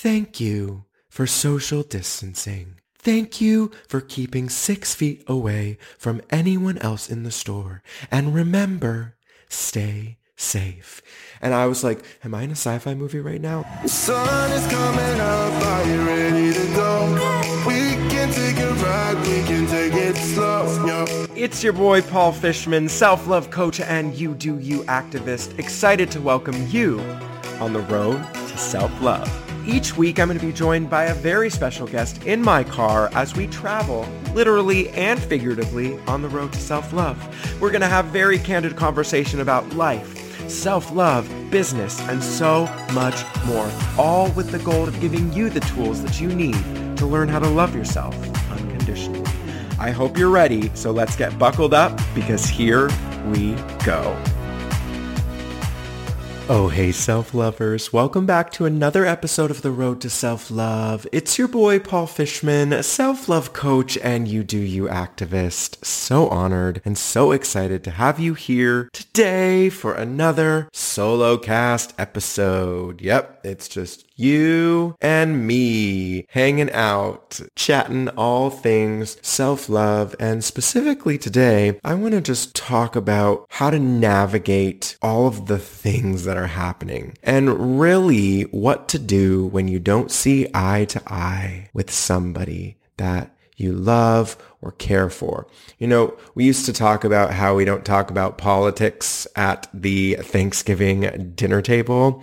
Thank 0.00 0.38
you 0.38 0.84
for 1.08 1.26
social 1.26 1.82
distancing. 1.82 2.76
Thank 3.00 3.40
you 3.40 3.72
for 3.88 4.00
keeping 4.00 4.48
six 4.48 4.94
feet 4.94 5.24
away 5.26 5.76
from 5.98 6.22
anyone 6.30 6.78
else 6.78 7.10
in 7.10 7.24
the 7.24 7.32
store. 7.32 7.82
And 8.08 8.32
remember, 8.32 9.16
stay 9.48 10.18
safe. 10.36 11.02
And 11.42 11.52
I 11.52 11.66
was 11.66 11.82
like, 11.82 12.04
am 12.22 12.32
I 12.32 12.42
in 12.42 12.50
a 12.50 12.52
sci-fi 12.52 12.94
movie 12.94 13.18
right 13.18 13.40
now? 13.40 13.64
The 13.82 13.88
sun 13.88 14.52
is 14.52 14.64
coming 14.68 15.20
up, 15.20 15.64
are 15.64 15.84
you 15.88 16.06
ready 16.06 16.52
to 16.52 16.74
go? 16.76 17.64
We 17.66 17.96
can 18.08 18.32
take 18.32 18.58
a 18.58 18.72
ride, 18.74 19.18
we 19.26 19.42
can 19.48 19.66
take 19.66 19.94
it 19.94 20.14
slow, 20.14 20.86
yo. 20.86 21.06
It's 21.34 21.64
your 21.64 21.72
boy 21.72 22.02
Paul 22.02 22.30
Fishman, 22.30 22.88
self-love 22.88 23.50
coach 23.50 23.80
and 23.80 24.14
you 24.14 24.34
do 24.34 24.60
you 24.60 24.84
activist, 24.84 25.58
excited 25.58 26.08
to 26.12 26.20
welcome 26.20 26.68
you 26.68 27.00
on 27.58 27.72
the 27.72 27.80
road 27.80 28.22
to 28.32 28.56
self-love. 28.56 29.47
Each 29.68 29.94
week 29.98 30.18
I'm 30.18 30.28
going 30.28 30.40
to 30.40 30.46
be 30.46 30.50
joined 30.50 30.88
by 30.88 31.04
a 31.04 31.14
very 31.14 31.50
special 31.50 31.86
guest 31.86 32.24
in 32.24 32.40
my 32.40 32.64
car 32.64 33.10
as 33.12 33.36
we 33.36 33.46
travel, 33.48 34.08
literally 34.32 34.88
and 34.90 35.20
figuratively, 35.22 35.98
on 36.06 36.22
the 36.22 36.28
road 36.30 36.54
to 36.54 36.58
self-love. 36.58 37.60
We're 37.60 37.70
going 37.70 37.82
to 37.82 37.86
have 37.86 38.06
very 38.06 38.38
candid 38.38 38.76
conversation 38.76 39.40
about 39.40 39.68
life, 39.74 40.48
self-love, 40.48 41.30
business, 41.50 42.00
and 42.08 42.24
so 42.24 42.64
much 42.94 43.22
more, 43.44 43.70
all 43.98 44.30
with 44.30 44.52
the 44.52 44.58
goal 44.60 44.88
of 44.88 44.98
giving 45.02 45.30
you 45.34 45.50
the 45.50 45.60
tools 45.60 46.02
that 46.02 46.18
you 46.18 46.28
need 46.34 46.56
to 46.96 47.04
learn 47.04 47.28
how 47.28 47.38
to 47.38 47.48
love 47.48 47.76
yourself 47.76 48.16
unconditionally. 48.50 49.30
I 49.78 49.90
hope 49.90 50.16
you're 50.16 50.30
ready, 50.30 50.70
so 50.72 50.92
let's 50.92 51.14
get 51.14 51.38
buckled 51.38 51.74
up 51.74 52.00
because 52.14 52.46
here 52.46 52.88
we 53.26 53.52
go. 53.84 54.16
Oh, 56.50 56.68
hey, 56.68 56.92
self-lovers. 56.92 57.92
Welcome 57.92 58.24
back 58.24 58.50
to 58.52 58.64
another 58.64 59.04
episode 59.04 59.50
of 59.50 59.60
The 59.60 59.70
Road 59.70 60.00
to 60.00 60.08
Self-Love. 60.08 61.06
It's 61.12 61.36
your 61.36 61.46
boy, 61.46 61.78
Paul 61.78 62.06
Fishman, 62.06 62.82
self-love 62.82 63.52
coach 63.52 63.98
and 63.98 64.26
you 64.26 64.42
do 64.42 64.56
you 64.56 64.84
activist. 64.84 65.84
So 65.84 66.26
honored 66.28 66.80
and 66.86 66.96
so 66.96 67.32
excited 67.32 67.84
to 67.84 67.90
have 67.90 68.18
you 68.18 68.32
here 68.32 68.88
today 68.94 69.68
for 69.68 69.92
another 69.92 70.70
solo 70.72 71.36
cast 71.36 71.92
episode. 71.98 73.02
Yep, 73.02 73.40
it's 73.44 73.68
just 73.68 74.07
you 74.18 74.96
and 75.00 75.46
me 75.46 76.26
hanging 76.30 76.70
out, 76.72 77.40
chatting 77.54 78.08
all 78.10 78.50
things 78.50 79.16
self-love. 79.22 80.14
And 80.18 80.42
specifically 80.42 81.16
today, 81.16 81.78
I 81.84 81.94
want 81.94 82.14
to 82.14 82.20
just 82.20 82.54
talk 82.56 82.96
about 82.96 83.46
how 83.50 83.70
to 83.70 83.78
navigate 83.78 84.96
all 85.00 85.26
of 85.26 85.46
the 85.46 85.58
things 85.58 86.24
that 86.24 86.36
are 86.36 86.48
happening 86.48 87.16
and 87.22 87.78
really 87.80 88.42
what 88.42 88.88
to 88.88 88.98
do 88.98 89.46
when 89.46 89.68
you 89.68 89.78
don't 89.78 90.10
see 90.10 90.48
eye 90.52 90.84
to 90.86 91.02
eye 91.06 91.70
with 91.72 91.90
somebody 91.90 92.76
that 92.96 93.34
you 93.56 93.72
love 93.72 94.36
or 94.62 94.72
care 94.72 95.10
for. 95.10 95.46
You 95.78 95.88
know, 95.88 96.16
we 96.34 96.44
used 96.44 96.66
to 96.66 96.72
talk 96.72 97.04
about 97.04 97.32
how 97.32 97.54
we 97.54 97.64
don't 97.64 97.84
talk 97.84 98.10
about 98.10 98.38
politics 98.38 99.26
at 99.36 99.68
the 99.74 100.14
Thanksgiving 100.14 101.32
dinner 101.34 101.60
table. 101.60 102.22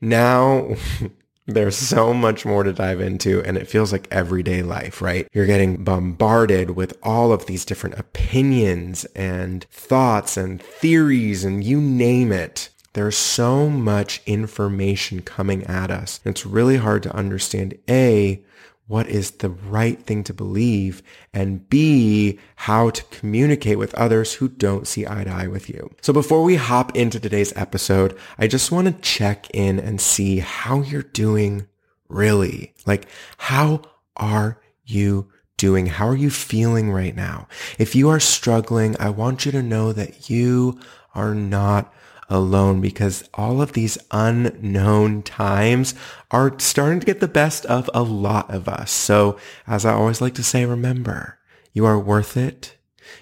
Now 0.00 0.74
There's 1.46 1.76
so 1.94 2.14
much 2.14 2.44
more 2.44 2.62
to 2.62 2.72
dive 2.72 3.00
into 3.00 3.42
and 3.42 3.56
it 3.56 3.68
feels 3.68 3.92
like 3.92 4.08
everyday 4.10 4.62
life, 4.62 5.00
right? 5.02 5.28
You're 5.32 5.46
getting 5.46 5.84
bombarded 5.84 6.70
with 6.70 6.98
all 7.02 7.32
of 7.32 7.46
these 7.46 7.64
different 7.64 7.98
opinions 7.98 9.04
and 9.16 9.64
thoughts 9.70 10.36
and 10.36 10.62
theories 10.62 11.44
and 11.44 11.62
you 11.64 11.80
name 11.80 12.32
it. 12.32 12.70
There's 12.92 13.16
so 13.16 13.70
much 13.70 14.20
information 14.26 15.22
coming 15.22 15.64
at 15.64 15.92
us. 15.92 16.18
It's 16.24 16.44
really 16.44 16.76
hard 16.78 17.04
to 17.04 17.14
understand 17.14 17.78
A, 17.88 18.42
what 18.90 19.06
is 19.06 19.30
the 19.30 19.50
right 19.50 20.02
thing 20.02 20.24
to 20.24 20.34
believe, 20.34 21.00
and 21.32 21.68
B, 21.68 22.40
how 22.56 22.90
to 22.90 23.04
communicate 23.04 23.78
with 23.78 23.94
others 23.94 24.34
who 24.34 24.48
don't 24.48 24.84
see 24.84 25.06
eye 25.06 25.22
to 25.22 25.30
eye 25.30 25.46
with 25.46 25.70
you. 25.70 25.94
So 26.02 26.12
before 26.12 26.42
we 26.42 26.56
hop 26.56 26.96
into 26.96 27.20
today's 27.20 27.56
episode, 27.56 28.18
I 28.36 28.48
just 28.48 28.72
want 28.72 28.88
to 28.88 29.00
check 29.00 29.48
in 29.54 29.78
and 29.78 30.00
see 30.00 30.40
how 30.40 30.82
you're 30.82 31.02
doing 31.04 31.68
really. 32.08 32.74
Like, 32.84 33.06
how 33.38 33.82
are 34.16 34.60
you 34.84 35.28
doing? 35.56 35.86
How 35.86 36.08
are 36.08 36.16
you 36.16 36.28
feeling 36.28 36.90
right 36.90 37.14
now? 37.14 37.46
If 37.78 37.94
you 37.94 38.08
are 38.08 38.18
struggling, 38.18 38.96
I 38.98 39.10
want 39.10 39.46
you 39.46 39.52
to 39.52 39.62
know 39.62 39.92
that 39.92 40.28
you 40.28 40.80
are 41.14 41.32
not 41.32 41.94
alone 42.30 42.80
because 42.80 43.28
all 43.34 43.60
of 43.60 43.72
these 43.72 43.98
unknown 44.10 45.22
times 45.22 45.94
are 46.30 46.58
starting 46.58 47.00
to 47.00 47.06
get 47.06 47.20
the 47.20 47.28
best 47.28 47.66
of 47.66 47.90
a 47.92 48.02
lot 48.02 48.50
of 48.50 48.68
us. 48.68 48.90
So 48.90 49.36
as 49.66 49.84
I 49.84 49.92
always 49.92 50.20
like 50.20 50.34
to 50.34 50.44
say, 50.44 50.64
remember, 50.64 51.38
you 51.72 51.84
are 51.84 51.98
worth 51.98 52.36
it. 52.36 52.76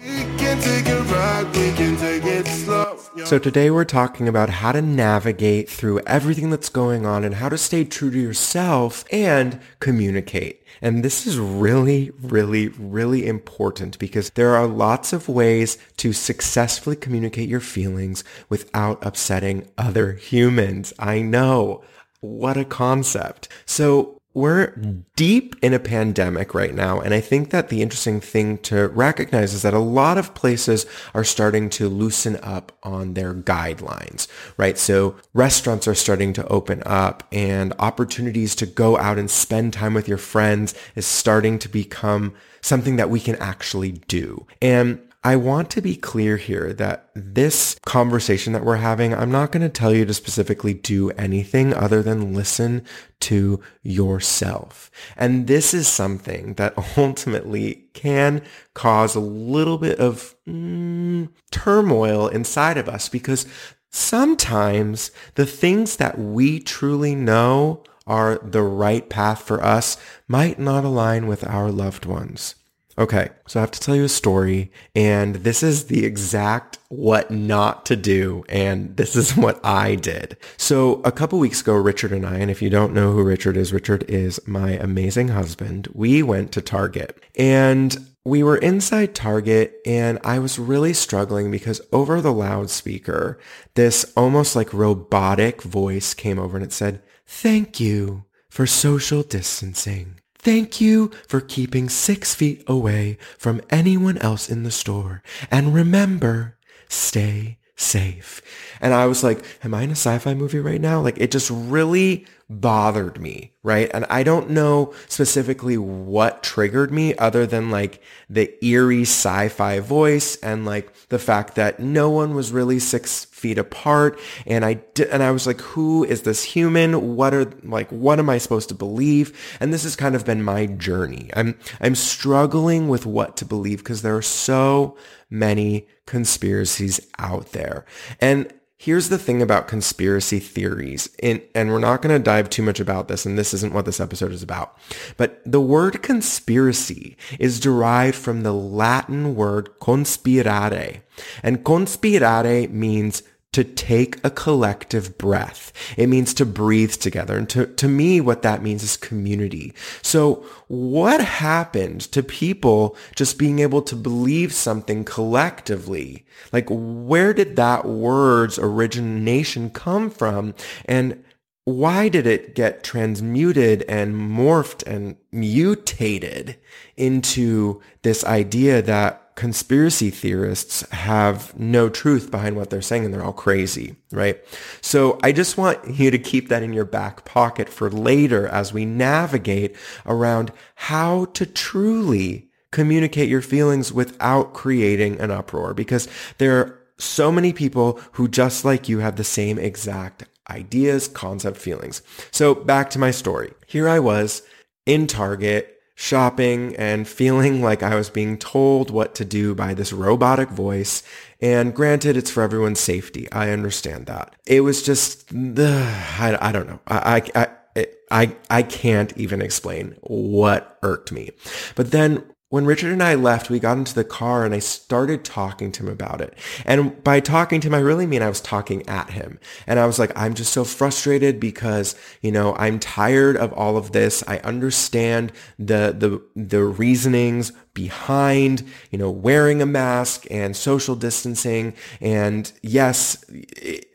So 3.25 3.39
today 3.39 3.71
we're 3.71 3.85
talking 3.85 4.27
about 4.27 4.49
how 4.49 4.71
to 4.71 4.81
navigate 4.81 5.69
through 5.69 5.99
everything 6.01 6.49
that's 6.49 6.69
going 6.69 7.05
on 7.05 7.23
and 7.23 7.35
how 7.35 7.49
to 7.49 7.57
stay 7.57 7.83
true 7.83 8.11
to 8.11 8.19
yourself 8.19 9.05
and 9.11 9.59
communicate. 9.79 10.63
And 10.81 11.03
this 11.03 11.25
is 11.25 11.39
really, 11.39 12.11
really, 12.21 12.67
really 12.67 13.25
important 13.25 13.97
because 13.97 14.29
there 14.31 14.55
are 14.55 14.67
lots 14.67 15.13
of 15.13 15.27
ways 15.27 15.77
to 15.97 16.13
successfully 16.13 16.95
communicate 16.95 17.49
your 17.49 17.59
feelings 17.61 18.23
without 18.49 19.03
upsetting 19.05 19.67
other 19.77 20.13
humans. 20.13 20.93
I 20.99 21.21
know. 21.21 21.83
What 22.19 22.57
a 22.57 22.65
concept. 22.65 23.47
So 23.65 24.14
we're 24.35 24.71
hmm. 24.71 24.99
deep 25.15 25.55
in 25.63 25.73
a 25.73 25.79
pandemic 25.79 26.53
right 26.53 26.75
now. 26.75 26.99
And 26.99 27.13
I 27.13 27.21
think 27.21 27.49
that 27.49 27.69
the 27.69 27.81
interesting 27.81 28.21
thing 28.21 28.59
to 28.59 28.89
recognize 28.89 29.53
is 29.53 29.63
that 29.63 29.73
a 29.73 29.79
lot 29.79 30.19
of 30.19 30.35
places 30.35 30.85
are 31.15 31.23
starting 31.23 31.69
to 31.71 31.89
loosen 31.89 32.37
up 32.43 32.73
on 32.83 33.15
their 33.15 33.33
guidelines, 33.33 34.27
right? 34.57 34.77
So 34.77 35.15
restaurants 35.33 35.87
are 35.87 35.95
starting 35.95 36.33
to 36.33 36.47
open 36.49 36.83
up 36.85 37.23
and 37.31 37.73
opportunities 37.79 38.53
to 38.55 38.65
go 38.65 38.97
out 38.97 39.17
and 39.17 39.31
spend 39.31 39.73
time 39.73 39.93
with 39.93 40.07
your 40.07 40.17
friends 40.17 40.75
is 40.95 41.07
starting 41.07 41.57
to 41.59 41.69
become 41.69 42.35
something 42.61 42.97
that 42.97 43.09
we 43.09 43.21
can 43.21 43.35
actually 43.37 43.93
do. 43.93 44.45
And 44.61 44.99
I 45.25 45.37
want 45.37 45.71
to 45.71 45.81
be 45.81 45.95
clear 45.95 46.37
here 46.37 46.71
that 46.73 47.09
this 47.15 47.79
conversation 47.83 48.53
that 48.53 48.63
we're 48.63 48.75
having, 48.75 49.11
I'm 49.11 49.31
not 49.31 49.51
going 49.51 49.63
to 49.63 49.69
tell 49.69 49.91
you 49.91 50.05
to 50.05 50.13
specifically 50.13 50.75
do 50.75 51.09
anything 51.11 51.73
other 51.73 52.03
than 52.03 52.35
listen 52.35 52.85
to 53.21 53.59
yourself. 53.81 54.91
And 55.17 55.47
this 55.47 55.73
is 55.73 55.87
something 55.87 56.53
that 56.55 56.75
ultimately 56.97 57.85
can 57.93 58.43
cause 58.75 59.15
a 59.15 59.19
little 59.19 59.79
bit 59.79 59.97
of 59.97 60.35
mm, 60.47 61.29
turmoil 61.49 62.27
inside 62.27 62.77
of 62.77 62.87
us 62.87 63.09
because 63.09 63.47
sometimes 63.89 65.09
the 65.33 65.47
things 65.47 65.95
that 65.95 66.19
we 66.19 66.59
truly 66.59 67.15
know 67.15 67.81
are 68.05 68.37
the 68.43 68.61
right 68.61 69.09
path 69.09 69.41
for 69.41 69.63
us 69.63 69.97
might 70.27 70.59
not 70.59 70.85
align 70.85 71.25
with 71.25 71.43
our 71.43 71.71
loved 71.71 72.05
ones. 72.05 72.53
Okay, 72.97 73.29
so 73.45 73.59
I 73.59 73.61
have 73.61 73.71
to 73.71 73.79
tell 73.79 73.95
you 73.95 74.05
a 74.05 74.09
story, 74.09 74.71
and 74.95 75.35
this 75.35 75.61
is 75.61 75.85
the 75.85 76.05
exact 76.05 76.79
what 76.87 77.29
not 77.29 77.85
to 77.87 77.97
do, 77.97 78.45
and 78.47 78.95
this 78.95 79.17
is 79.17 79.35
what 79.37 79.59
I 79.65 79.95
did. 79.95 80.37
So 80.55 81.01
a 81.03 81.11
couple 81.11 81.37
weeks 81.39 81.59
ago, 81.59 81.73
Richard 81.75 82.13
and 82.13 82.25
I, 82.25 82.37
and 82.37 82.49
if 82.49 82.61
you 82.61 82.69
don't 82.69 82.93
know 82.93 83.11
who 83.11 83.23
Richard 83.23 83.57
is, 83.57 83.73
Richard 83.73 84.03
is 84.09 84.39
my 84.47 84.71
amazing 84.71 85.27
husband. 85.27 85.89
We 85.93 86.23
went 86.23 86.53
to 86.53 86.61
Target, 86.61 87.21
and 87.37 87.97
we 88.25 88.41
were 88.41 88.57
inside 88.57 89.13
Target 89.13 89.79
and 89.85 90.17
I 90.23 90.39
was 90.39 90.57
really 90.57 90.93
struggling 90.93 91.51
because 91.51 91.79
over 91.93 92.21
the 92.21 92.33
loudspeaker, 92.33 93.37
this 93.75 94.11
almost 94.17 94.55
like 94.55 94.73
robotic 94.73 95.61
voice 95.61 96.15
came 96.15 96.39
over 96.39 96.57
and 96.57 96.65
it 96.65 96.73
said, 96.73 97.03
thank 97.27 97.79
you 97.79 98.25
for 98.49 98.65
social 98.65 99.21
distancing. 99.21 100.19
Thank 100.45 100.79
you 100.79 101.09
for 101.27 101.41
keeping 101.41 101.89
six 101.89 102.35
feet 102.35 102.63
away 102.67 103.17
from 103.35 103.63
anyone 103.71 104.19
else 104.19 104.47
in 104.47 104.61
the 104.61 104.69
store. 104.69 105.23
And 105.49 105.73
remember, 105.73 106.55
stay 106.87 107.57
safe. 107.75 108.41
And 108.79 108.93
I 108.93 109.05
was 109.05 109.23
like, 109.23 109.43
am 109.63 109.73
I 109.73 109.83
in 109.83 109.89
a 109.89 109.93
sci-fi 109.93 110.33
movie 110.33 110.59
right 110.59 110.79
now? 110.79 111.01
Like 111.01 111.17
it 111.17 111.31
just 111.31 111.49
really 111.49 112.25
bothered 112.47 113.19
me, 113.19 113.53
right? 113.63 113.89
And 113.93 114.05
I 114.09 114.21
don't 114.23 114.51
know 114.51 114.93
specifically 115.07 115.77
what 115.77 116.43
triggered 116.43 116.91
me 116.91 117.15
other 117.15 117.45
than 117.47 117.71
like 117.71 118.01
the 118.29 118.53
eerie 118.63 119.01
sci-fi 119.01 119.79
voice 119.79 120.35
and 120.37 120.63
like 120.65 120.93
the 121.07 121.17
fact 121.17 121.55
that 121.55 121.79
no 121.79 122.09
one 122.09 122.35
was 122.35 122.51
really 122.51 122.79
six 122.79 123.25
feet 123.25 123.57
apart. 123.57 124.19
And 124.45 124.63
I 124.63 124.75
did, 124.93 125.09
and 125.09 125.23
I 125.23 125.31
was 125.31 125.47
like, 125.47 125.59
who 125.59 126.03
is 126.03 126.21
this 126.21 126.43
human? 126.43 127.15
What 127.15 127.33
are 127.33 127.51
like, 127.63 127.89
what 127.89 128.19
am 128.19 128.29
I 128.29 128.37
supposed 128.37 128.69
to 128.69 128.75
believe? 128.75 129.57
And 129.59 129.73
this 129.73 129.83
has 129.83 129.95
kind 129.95 130.15
of 130.15 130.25
been 130.25 130.43
my 130.43 130.67
journey. 130.67 131.31
I'm, 131.35 131.57
I'm 131.81 131.95
struggling 131.95 132.87
with 132.87 133.05
what 133.05 133.37
to 133.37 133.45
believe 133.45 133.79
because 133.79 134.03
there 134.03 134.15
are 134.15 134.21
so 134.21 134.95
many 135.29 135.87
conspiracies 136.05 136.99
out 137.17 137.51
there. 137.51 137.85
And 138.19 138.51
Here's 138.77 139.07
the 139.07 139.17
thing 139.17 139.41
about 139.41 139.69
conspiracy 139.69 140.39
theories, 140.39 141.09
and, 141.23 141.41
and 141.55 141.71
we're 141.71 141.79
not 141.79 142.01
going 142.01 142.13
to 142.13 142.21
dive 142.21 142.49
too 142.49 142.61
much 142.61 142.81
about 142.81 143.07
this, 143.07 143.25
and 143.25 143.37
this 143.37 143.53
isn't 143.53 143.73
what 143.73 143.85
this 143.85 144.01
episode 144.01 144.33
is 144.33 144.43
about. 144.43 144.77
But 145.15 145.41
the 145.45 145.61
word 145.61 146.03
conspiracy 146.03 147.15
is 147.39 147.61
derived 147.61 148.17
from 148.17 148.43
the 148.43 148.51
Latin 148.53 149.33
word 149.33 149.69
conspirare. 149.79 151.01
And 151.41 151.63
conspirare 151.63 152.69
means 152.69 153.23
to 153.55 153.63
take 153.63 154.17
a 154.21 154.29
collective 154.29 155.17
breath. 155.17 155.71
It 155.95 156.07
means 156.07 156.33
to 156.33 156.45
breathe 156.45 156.91
together. 156.91 157.37
And 157.37 157.49
to, 157.51 157.67
to 157.67 157.87
me, 157.87 158.19
what 158.19 158.41
that 158.41 158.61
means 158.61 158.83
is 158.83 158.97
community. 158.97 159.73
So 160.01 160.45
what 160.67 161.21
happened 161.21 162.01
to 162.11 162.21
people 162.21 162.97
just 163.15 163.37
being 163.37 163.59
able 163.59 163.81
to 163.83 163.95
believe 163.95 164.51
something 164.51 165.05
collectively? 165.05 166.25
Like 166.51 166.67
where 166.69 167.33
did 167.33 167.55
that 167.55 167.85
word's 167.85 168.59
origination 168.59 169.69
come 169.69 170.09
from? 170.09 170.53
And 170.83 171.23
why 171.63 172.09
did 172.09 172.27
it 172.27 172.55
get 172.55 172.83
transmuted 172.83 173.83
and 173.83 174.15
morphed 174.15 174.83
and 174.85 175.15
mutated 175.31 176.57
into 176.97 177.81
this 178.01 178.25
idea 178.25 178.81
that 178.81 179.24
conspiracy 179.35 180.09
theorists 180.09 180.81
have 180.91 181.57
no 181.59 181.89
truth 181.89 182.31
behind 182.31 182.55
what 182.55 182.69
they're 182.69 182.81
saying 182.81 183.03
and 183.03 183.13
they're 183.13 183.23
all 183.23 183.33
crazy, 183.33 183.95
right? 184.11 184.41
So 184.81 185.19
I 185.23 185.33
just 185.33 185.57
want 185.57 185.87
you 185.89 186.09
to 186.09 186.17
keep 186.17 186.47
that 186.47 186.63
in 186.63 186.71
your 186.71 186.85
back 186.85 187.25
pocket 187.25 187.67
for 187.67 187.89
later 187.89 188.47
as 188.47 188.71
we 188.71 188.85
navigate 188.85 189.75
around 190.05 190.53
how 190.75 191.25
to 191.25 191.45
truly 191.45 192.49
communicate 192.71 193.29
your 193.29 193.41
feelings 193.41 193.91
without 193.91 194.53
creating 194.53 195.19
an 195.19 195.31
uproar 195.31 195.73
because 195.73 196.07
there 196.37 196.57
are 196.57 196.79
so 196.97 197.29
many 197.31 197.51
people 197.51 197.99
who 198.13 198.27
just 198.27 198.63
like 198.63 198.87
you 198.87 198.99
have 198.99 199.17
the 199.17 199.23
same 199.23 199.59
exact 199.59 200.23
ideas, 200.49 201.07
concept, 201.09 201.57
feelings. 201.57 202.01
So 202.31 202.55
back 202.55 202.89
to 202.91 202.99
my 202.99 203.11
story. 203.11 203.53
Here 203.67 203.89
I 203.89 203.99
was 203.99 204.43
in 204.85 205.07
Target 205.07 205.74
shopping 205.95 206.75
and 206.75 207.07
feeling 207.07 207.61
like 207.61 207.81
I 207.81 207.95
was 207.95 208.09
being 208.09 208.37
told 208.37 208.91
what 208.91 209.15
to 209.15 209.25
do 209.25 209.55
by 209.55 209.73
this 209.73 209.93
robotic 209.93 210.49
voice. 210.49 211.01
And 211.41 211.73
granted, 211.73 212.17
it's 212.17 212.29
for 212.29 212.43
everyone's 212.43 212.81
safety. 212.81 213.31
I 213.31 213.49
understand 213.51 214.05
that. 214.07 214.35
It 214.45 214.61
was 214.61 214.83
just, 214.83 215.33
uh, 215.33 215.35
I, 216.19 216.37
I 216.41 216.51
don't 216.51 216.67
know. 216.67 216.79
I, 216.87 217.21
I, 217.33 217.41
I, 217.75 217.87
I, 218.11 218.35
I 218.49 218.63
can't 218.63 219.17
even 219.17 219.41
explain 219.41 219.95
what 220.01 220.77
irked 220.83 221.11
me. 221.11 221.31
But 221.75 221.91
then 221.91 222.23
when 222.55 222.65
Richard 222.65 222.93
and 222.93 223.03
I 223.03 223.15
left, 223.15 223.49
we 223.49 223.59
got 223.59 223.77
into 223.77 223.93
the 223.93 224.05
car 224.05 224.45
and 224.45 224.55
I 224.55 224.59
started 224.59 225.25
talking 225.25 225.73
to 225.73 225.83
him 225.83 225.89
about 225.89 226.21
it. 226.21 226.39
And 226.63 227.03
by 227.03 227.19
talking 227.19 227.59
to 227.59 227.67
him, 227.67 227.73
I 227.73 227.79
really 227.79 228.05
mean 228.05 228.21
I 228.21 228.29
was 228.29 228.39
talking 228.39 228.87
at 228.87 229.09
him. 229.09 229.41
And 229.67 229.77
I 229.77 229.85
was 229.85 229.99
like, 229.99 230.13
I'm 230.15 230.33
just 230.33 230.53
so 230.53 230.63
frustrated 230.63 231.37
because, 231.37 231.95
you 232.21 232.31
know, 232.31 232.55
I'm 232.55 232.79
tired 232.79 233.35
of 233.35 233.51
all 233.51 233.75
of 233.75 233.91
this. 233.91 234.23
I 234.25 234.37
understand 234.37 235.33
the, 235.59 235.93
the, 235.97 236.21
the 236.33 236.63
reasonings 236.63 237.51
behind, 237.73 238.63
you 238.89 238.99
know, 238.99 239.11
wearing 239.11 239.61
a 239.61 239.65
mask 239.65 240.25
and 240.31 240.55
social 240.55 240.95
distancing. 240.95 241.73
And 241.99 242.49
yes, 242.61 243.21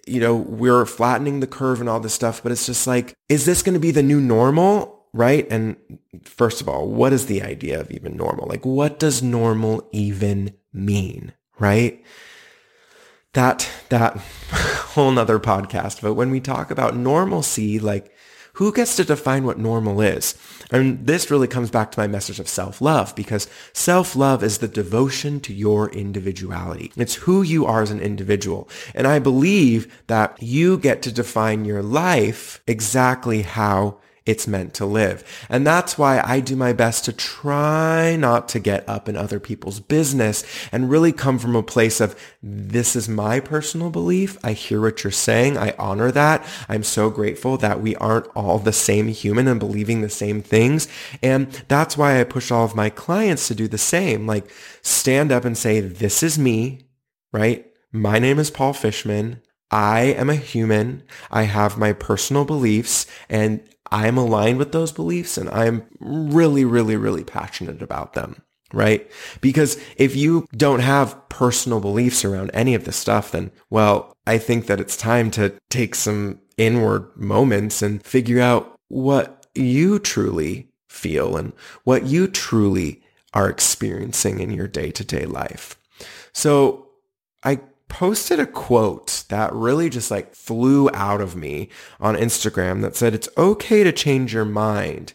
you 0.07 0.21
know, 0.21 0.37
we're 0.37 0.85
flattening 0.85 1.41
the 1.41 1.47
curve 1.47 1.81
and 1.81 1.89
all 1.89 2.01
this 2.01 2.13
stuff, 2.13 2.43
but 2.43 2.53
it's 2.53 2.67
just 2.67 2.87
like, 2.87 3.15
is 3.31 3.47
this 3.47 3.63
going 3.63 3.73
to 3.73 3.81
be 3.81 3.91
the 3.91 4.03
new 4.03 4.21
normal? 4.21 5.00
Right? 5.13 5.47
And 5.51 5.77
first 6.25 6.61
of 6.61 6.69
all, 6.69 6.89
what 6.89 7.13
is 7.13 7.27
the 7.27 7.43
idea 7.43 7.81
of 7.81 7.91
even 7.91 8.17
normal? 8.17 8.47
Like, 8.47 8.65
what 8.65 8.99
does 8.99 9.23
normal 9.23 9.89
even 9.93 10.55
mean, 10.73 11.33
right? 11.59 12.03
That, 13.33 13.69
that 13.89 14.17
whole 14.95 15.11
nother 15.11 15.39
podcast. 15.39 16.01
But 16.03 16.15
when 16.15 16.31
we 16.31 16.41
talk 16.41 16.71
about 16.71 16.97
normalcy, 16.97 17.79
like, 17.79 18.13
who 18.55 18.73
gets 18.73 18.97
to 18.97 19.05
define 19.05 19.45
what 19.45 19.59
normal 19.59 20.01
is? 20.01 20.35
And 20.71 21.07
this 21.07 21.31
really 21.31 21.47
comes 21.47 21.71
back 21.71 21.93
to 21.93 21.99
my 21.99 22.07
message 22.07 22.39
of 22.39 22.49
self-love 22.49 23.15
because 23.17 23.49
self-love 23.73 24.43
is 24.43 24.59
the 24.59 24.69
devotion 24.69 25.41
to 25.41 25.55
your 25.55 25.89
individuality. 25.91 26.93
It's 26.97 27.15
who 27.15 27.43
you 27.43 27.65
are 27.65 27.83
as 27.83 27.91
an 27.91 28.01
individual. 28.01 28.69
And 28.95 29.07
I 29.07 29.19
believe 29.19 30.03
that 30.09 30.37
you 30.43 30.79
get 30.79 31.01
to 31.03 31.13
define 31.13 31.65
your 31.65 31.83
life 31.83 32.63
exactly 32.67 33.43
how 33.43 33.99
it's 34.27 34.47
meant 34.47 34.75
to 34.75 34.87
live. 34.87 35.25
And 35.49 35.67
that's 35.67 35.97
why 35.97 36.21
I 36.25 36.41
do 36.41 36.57
my 36.57 36.73
best 36.73 37.05
to 37.07 37.13
try 37.13 38.17
not 38.17 38.49
to 38.51 38.59
get 38.59 38.89
up 38.89 39.09
in 39.09 39.17
other 39.17 39.41
people's 39.41 39.81
business 39.81 40.45
and 40.71 40.91
really 40.91 41.13
come 41.13 41.39
from 41.39 41.57
a 41.57 41.63
place 41.63 42.01
of 42.01 42.19
this 42.43 42.95
is 42.95 43.09
my 43.09 43.41
personal 43.41 43.91
belief. 43.91 44.39
I 44.45 44.53
hear 44.53 44.81
what 44.81 45.03
you're 45.03 45.11
saying. 45.11 45.57
I 45.57 45.75
honor 45.79 46.11
that. 46.13 46.45
I'm 46.69 46.83
so 46.83 47.11
grateful 47.11 47.57
that 47.59 47.81
we 47.81 47.97
aren't 47.97 48.29
all 48.37 48.59
the 48.59 48.73
same 48.73 49.09
human 49.09 49.49
and 49.49 49.59
believing 49.59 50.01
the 50.01 50.11
same 50.11 50.43
things. 50.43 50.89
And 51.23 51.51
that's 51.69 51.97
why 51.97 52.21
I 52.21 52.25
push 52.25 52.51
all 52.51 52.65
of 52.65 52.77
my 52.77 52.91
clients 52.91 53.49
to 53.49 53.55
do 53.55 53.69
the 53.69 53.79
same. 53.79 54.27
Like 54.27 54.51
stand 54.83 55.33
up 55.33 55.45
and 55.45 55.57
say, 55.57 55.81
this 55.81 56.23
is 56.23 56.39
me, 56.39 56.87
right? 57.33 57.67
My 57.93 58.19
name 58.19 58.39
is 58.39 58.51
Paul 58.51 58.73
Fishman. 58.73 59.43
I 59.71 60.01
am 60.01 60.29
a 60.29 60.35
human. 60.35 61.05
I 61.31 61.45
have 61.45 61.79
my 61.79 61.93
personal 61.93 62.45
beliefs 62.45 63.07
and 63.29 63.63
I'm 63.91 64.17
aligned 64.17 64.59
with 64.59 64.73
those 64.73 64.93
beliefs 64.93 65.37
and 65.37 65.49
I'm 65.51 65.87
really, 65.99 66.65
really, 66.65 66.97
really 66.97 67.25
passionate 67.25 67.83
about 67.83 68.15
them. 68.15 68.43
Right? 68.73 69.11
Because 69.41 69.83
if 69.97 70.15
you 70.15 70.47
don't 70.57 70.79
have 70.79 71.29
personal 71.29 71.81
beliefs 71.81 72.25
around 72.25 72.53
any 72.55 72.77
of 72.77 72.85
this 72.85 72.95
stuff, 72.95 73.33
then, 73.33 73.51
well, 73.69 74.13
I 74.29 74.39
think 74.39 74.67
that 74.67 74.79
it's 74.79 74.97
time 74.97 75.33
to 75.33 75.55
take 75.71 75.97
some 75.97 76.39
inward 76.57 77.11
moments 77.17 77.83
and 77.83 78.01
figure 78.05 78.41
out 78.41 78.77
what 78.87 79.49
you 79.57 79.99
truly 79.99 80.69
feel 80.89 81.37
and 81.37 81.53
what 81.83 82.07
you 82.07 82.29
truly 82.29 83.03
are 83.35 83.49
experiencing 83.49 84.39
in 84.39 84.51
your 84.51 84.69
day 84.69 84.91
to 84.93 85.05
day 85.05 85.27
life. 85.27 85.77
So 86.33 86.91
I 87.43 87.61
posted 87.91 88.41
a 88.41 88.47
quote 88.47 89.25
that 89.29 89.53
really 89.53 89.91
just 89.91 90.11
like 90.11 90.35
flew 90.35 90.89
out 90.95 91.21
of 91.21 91.37
me 91.37 91.69
on 92.01 92.17
Instagram 92.17 92.81
that 92.81 92.97
said, 92.97 93.15
it's 93.15 93.29
okay 93.37 93.85
to 93.85 93.93
change 93.93 94.33
your 94.33 94.47
mind 94.47 95.13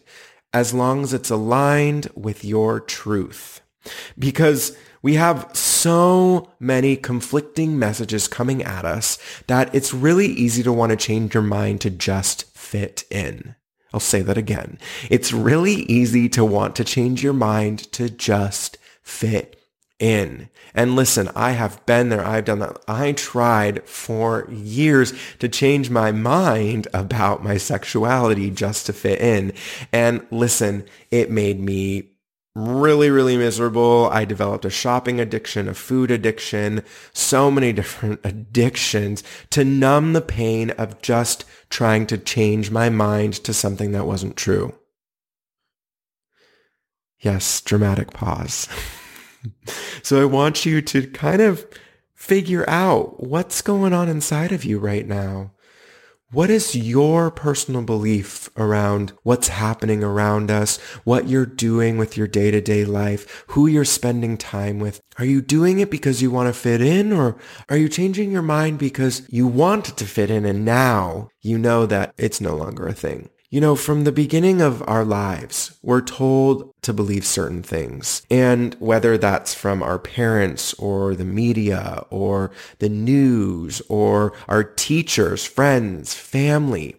as 0.52 0.72
long 0.72 1.02
as 1.02 1.12
it's 1.12 1.30
aligned 1.30 2.08
with 2.14 2.44
your 2.44 2.78
truth. 2.78 3.60
Because 4.16 4.76
we 5.02 5.14
have 5.14 5.50
so 5.52 6.50
many 6.60 6.96
conflicting 6.96 7.78
messages 7.78 8.28
coming 8.28 8.62
at 8.62 8.84
us 8.84 9.18
that 9.46 9.74
it's 9.74 9.94
really 9.94 10.26
easy 10.26 10.62
to 10.62 10.72
want 10.72 10.90
to 10.90 10.96
change 10.96 11.34
your 11.34 11.42
mind 11.42 11.80
to 11.80 11.90
just 11.90 12.44
fit 12.56 13.04
in. 13.10 13.56
I'll 13.92 14.00
say 14.00 14.22
that 14.22 14.36
again. 14.36 14.78
It's 15.10 15.32
really 15.32 15.74
easy 15.74 16.28
to 16.30 16.44
want 16.44 16.76
to 16.76 16.84
change 16.84 17.22
your 17.22 17.32
mind 17.32 17.90
to 17.92 18.10
just 18.10 18.78
fit 19.02 19.55
in. 19.98 20.48
And 20.74 20.94
listen, 20.94 21.30
I 21.34 21.52
have 21.52 21.84
been 21.86 22.10
there. 22.10 22.24
I've 22.24 22.44
done 22.44 22.58
that. 22.58 22.78
I 22.86 23.12
tried 23.12 23.88
for 23.88 24.46
years 24.50 25.14
to 25.38 25.48
change 25.48 25.88
my 25.90 26.12
mind 26.12 26.86
about 26.92 27.42
my 27.42 27.56
sexuality 27.56 28.50
just 28.50 28.86
to 28.86 28.92
fit 28.92 29.20
in. 29.20 29.52
And 29.92 30.26
listen, 30.30 30.84
it 31.10 31.30
made 31.30 31.60
me 31.60 32.10
really, 32.54 33.10
really 33.10 33.36
miserable. 33.36 34.08
I 34.10 34.24
developed 34.24 34.64
a 34.64 34.70
shopping 34.70 35.20
addiction, 35.20 35.68
a 35.68 35.74
food 35.74 36.10
addiction, 36.10 36.82
so 37.12 37.50
many 37.50 37.72
different 37.74 38.20
addictions 38.24 39.22
to 39.50 39.64
numb 39.64 40.12
the 40.12 40.22
pain 40.22 40.70
of 40.72 41.00
just 41.02 41.44
trying 41.70 42.06
to 42.06 42.18
change 42.18 42.70
my 42.70 42.90
mind 42.90 43.34
to 43.44 43.52
something 43.52 43.92
that 43.92 44.06
wasn't 44.06 44.36
true. 44.36 44.74
Yes, 47.20 47.60
dramatic 47.62 48.12
pause. 48.12 48.68
so 50.02 50.20
I 50.20 50.24
want 50.24 50.66
you 50.66 50.80
to 50.82 51.06
kind 51.08 51.42
of 51.42 51.66
figure 52.14 52.68
out 52.68 53.22
what's 53.22 53.62
going 53.62 53.92
on 53.92 54.08
inside 54.08 54.52
of 54.52 54.64
you 54.64 54.78
right 54.78 55.06
now. 55.06 55.52
What 56.32 56.50
is 56.50 56.74
your 56.74 57.30
personal 57.30 57.82
belief 57.82 58.50
around 58.56 59.12
what's 59.22 59.46
happening 59.46 60.02
around 60.02 60.50
us, 60.50 60.78
what 61.04 61.28
you're 61.28 61.46
doing 61.46 61.98
with 61.98 62.16
your 62.16 62.26
day-to-day 62.26 62.84
life, 62.84 63.44
who 63.50 63.68
you're 63.68 63.84
spending 63.84 64.36
time 64.36 64.80
with? 64.80 65.00
Are 65.20 65.24
you 65.24 65.40
doing 65.40 65.78
it 65.78 65.88
because 65.88 66.20
you 66.20 66.32
want 66.32 66.52
to 66.52 66.60
fit 66.60 66.80
in 66.80 67.12
or 67.12 67.38
are 67.68 67.76
you 67.76 67.88
changing 67.88 68.32
your 68.32 68.42
mind 68.42 68.80
because 68.80 69.22
you 69.28 69.46
want 69.46 69.84
to 69.96 70.04
fit 70.04 70.28
in 70.28 70.44
and 70.44 70.64
now 70.64 71.28
you 71.42 71.58
know 71.58 71.86
that 71.86 72.12
it's 72.18 72.40
no 72.40 72.56
longer 72.56 72.88
a 72.88 72.92
thing? 72.92 73.30
You 73.48 73.60
know, 73.60 73.76
from 73.76 74.02
the 74.02 74.12
beginning 74.12 74.60
of 74.60 74.82
our 74.88 75.04
lives, 75.04 75.78
we're 75.80 76.00
told 76.00 76.72
to 76.82 76.92
believe 76.92 77.24
certain 77.24 77.62
things. 77.62 78.22
And 78.28 78.74
whether 78.80 79.16
that's 79.16 79.54
from 79.54 79.84
our 79.84 80.00
parents 80.00 80.74
or 80.74 81.14
the 81.14 81.24
media 81.24 82.04
or 82.10 82.50
the 82.80 82.88
news 82.88 83.80
or 83.88 84.32
our 84.48 84.64
teachers, 84.64 85.44
friends, 85.44 86.12
family, 86.12 86.96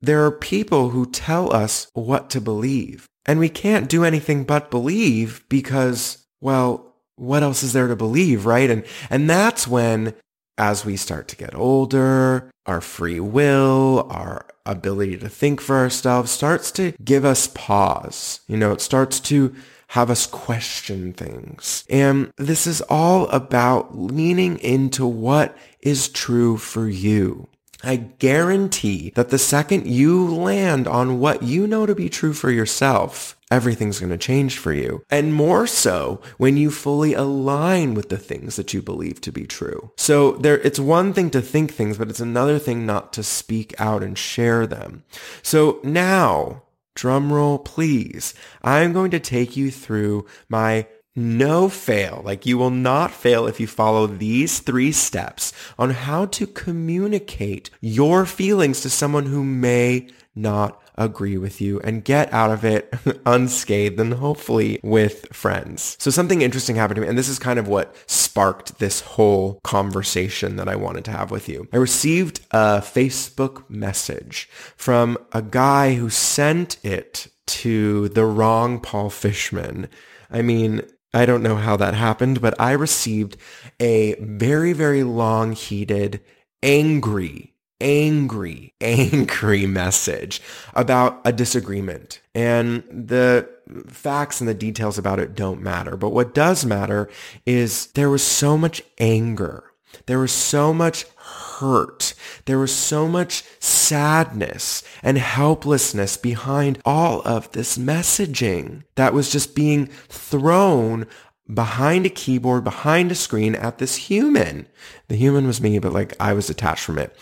there 0.00 0.24
are 0.24 0.30
people 0.30 0.90
who 0.90 1.10
tell 1.10 1.54
us 1.54 1.88
what 1.92 2.30
to 2.30 2.40
believe. 2.40 3.06
And 3.26 3.38
we 3.38 3.50
can't 3.50 3.88
do 3.88 4.02
anything 4.02 4.44
but 4.44 4.70
believe 4.70 5.44
because, 5.50 6.26
well, 6.40 6.94
what 7.16 7.42
else 7.42 7.62
is 7.62 7.74
there 7.74 7.88
to 7.88 7.96
believe, 7.96 8.46
right? 8.46 8.70
And, 8.70 8.84
and 9.10 9.28
that's 9.28 9.68
when 9.68 10.14
as 10.58 10.86
we 10.86 10.96
start 10.96 11.28
to 11.28 11.36
get 11.36 11.54
older, 11.54 12.50
our 12.64 12.80
free 12.80 13.20
will, 13.20 14.06
our 14.08 14.46
ability 14.66 15.16
to 15.18 15.28
think 15.28 15.60
for 15.60 15.76
ourselves 15.76 16.30
starts 16.30 16.70
to 16.72 16.92
give 17.04 17.24
us 17.24 17.48
pause. 17.48 18.40
You 18.46 18.56
know, 18.56 18.72
it 18.72 18.80
starts 18.80 19.20
to 19.20 19.54
have 19.88 20.10
us 20.10 20.26
question 20.26 21.12
things. 21.12 21.84
And 21.88 22.32
this 22.36 22.66
is 22.66 22.80
all 22.82 23.28
about 23.28 23.96
leaning 23.96 24.58
into 24.58 25.06
what 25.06 25.56
is 25.80 26.08
true 26.08 26.56
for 26.56 26.88
you. 26.88 27.48
I 27.82 27.96
guarantee 27.96 29.10
that 29.14 29.28
the 29.28 29.38
second 29.38 29.86
you 29.86 30.26
land 30.26 30.88
on 30.88 31.20
what 31.20 31.42
you 31.42 31.66
know 31.66 31.86
to 31.86 31.94
be 31.94 32.08
true 32.08 32.32
for 32.32 32.50
yourself, 32.50 33.35
everything's 33.50 34.00
going 34.00 34.10
to 34.10 34.18
change 34.18 34.58
for 34.58 34.72
you. 34.72 35.02
And 35.10 35.34
more 35.34 35.66
so 35.66 36.20
when 36.36 36.56
you 36.56 36.70
fully 36.70 37.14
align 37.14 37.94
with 37.94 38.08
the 38.08 38.18
things 38.18 38.56
that 38.56 38.74
you 38.74 38.82
believe 38.82 39.20
to 39.22 39.32
be 39.32 39.46
true. 39.46 39.92
So 39.96 40.32
there, 40.32 40.58
it's 40.58 40.80
one 40.80 41.12
thing 41.12 41.30
to 41.30 41.40
think 41.40 41.72
things, 41.72 41.98
but 41.98 42.08
it's 42.08 42.20
another 42.20 42.58
thing 42.58 42.86
not 42.86 43.12
to 43.14 43.22
speak 43.22 43.78
out 43.80 44.02
and 44.02 44.18
share 44.18 44.66
them. 44.66 45.04
So 45.42 45.80
now, 45.82 46.62
drum 46.94 47.32
roll 47.32 47.58
please, 47.58 48.34
I'm 48.62 48.92
going 48.92 49.10
to 49.12 49.20
take 49.20 49.56
you 49.56 49.70
through 49.70 50.26
my 50.48 50.86
no 51.16 51.68
fail. 51.68 52.20
Like 52.24 52.44
you 52.44 52.58
will 52.58 52.70
not 52.70 53.10
fail 53.10 53.46
if 53.46 53.58
you 53.58 53.66
follow 53.66 54.06
these 54.06 54.58
three 54.58 54.92
steps 54.92 55.52
on 55.78 55.90
how 55.90 56.26
to 56.26 56.46
communicate 56.46 57.70
your 57.80 58.26
feelings 58.26 58.82
to 58.82 58.90
someone 58.90 59.26
who 59.26 59.42
may 59.42 60.08
not 60.34 60.80
agree 60.96 61.36
with 61.36 61.60
you 61.60 61.80
and 61.80 62.04
get 62.04 62.32
out 62.32 62.50
of 62.50 62.64
it 62.64 62.92
unscathed 63.26 64.00
and 64.00 64.14
hopefully 64.14 64.80
with 64.82 65.26
friends. 65.32 65.96
So 66.00 66.10
something 66.10 66.42
interesting 66.42 66.76
happened 66.76 66.96
to 66.96 67.02
me 67.02 67.08
and 67.08 67.18
this 67.18 67.28
is 67.28 67.38
kind 67.38 67.58
of 67.58 67.68
what 67.68 67.94
sparked 68.10 68.78
this 68.78 69.00
whole 69.00 69.60
conversation 69.64 70.56
that 70.56 70.68
I 70.68 70.76
wanted 70.76 71.04
to 71.06 71.10
have 71.12 71.30
with 71.30 71.48
you. 71.48 71.68
I 71.72 71.76
received 71.76 72.40
a 72.50 72.78
Facebook 72.80 73.68
message 73.68 74.48
from 74.76 75.18
a 75.32 75.42
guy 75.42 75.94
who 75.94 76.10
sent 76.10 76.84
it 76.84 77.28
to 77.46 78.08
the 78.10 78.24
wrong 78.24 78.80
Paul 78.80 79.10
Fishman. 79.10 79.88
I 80.30 80.42
mean, 80.42 80.82
I 81.14 81.24
don't 81.24 81.42
know 81.42 81.56
how 81.56 81.76
that 81.76 81.94
happened, 81.94 82.40
but 82.40 82.60
I 82.60 82.72
received 82.72 83.36
a 83.80 84.14
very, 84.20 84.72
very 84.72 85.02
long, 85.02 85.52
heated, 85.52 86.20
angry 86.62 87.54
angry, 87.80 88.74
angry 88.80 89.66
message 89.66 90.40
about 90.74 91.20
a 91.24 91.32
disagreement. 91.32 92.20
And 92.34 92.82
the 92.90 93.48
facts 93.88 94.40
and 94.40 94.48
the 94.48 94.54
details 94.54 94.98
about 94.98 95.18
it 95.18 95.34
don't 95.34 95.62
matter. 95.62 95.96
But 95.96 96.10
what 96.10 96.34
does 96.34 96.64
matter 96.64 97.08
is 97.44 97.88
there 97.88 98.10
was 98.10 98.22
so 98.22 98.56
much 98.56 98.82
anger. 98.98 99.64
There 100.06 100.18
was 100.18 100.32
so 100.32 100.74
much 100.74 101.06
hurt. 101.16 102.14
There 102.44 102.58
was 102.58 102.74
so 102.74 103.08
much 103.08 103.44
sadness 103.58 104.82
and 105.02 105.18
helplessness 105.18 106.16
behind 106.16 106.80
all 106.84 107.22
of 107.24 107.50
this 107.52 107.78
messaging 107.78 108.82
that 108.94 109.14
was 109.14 109.32
just 109.32 109.54
being 109.54 109.86
thrown 110.08 111.06
behind 111.52 112.06
a 112.06 112.10
keyboard, 112.10 112.64
behind 112.64 113.12
a 113.12 113.14
screen 113.14 113.54
at 113.54 113.78
this 113.78 113.96
human. 113.96 114.66
The 115.08 115.16
human 115.16 115.46
was 115.46 115.60
me, 115.60 115.78
but 115.78 115.92
like 115.92 116.14
I 116.20 116.32
was 116.32 116.48
detached 116.48 116.84
from 116.84 116.98
it. 116.98 117.16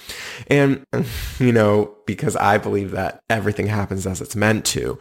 And, 0.48 0.86
you 1.38 1.52
know, 1.52 1.94
because 2.06 2.36
I 2.36 2.58
believe 2.58 2.92
that 2.92 3.22
everything 3.28 3.66
happens 3.66 4.06
as 4.06 4.20
it's 4.20 4.36
meant 4.36 4.64
to, 4.66 4.98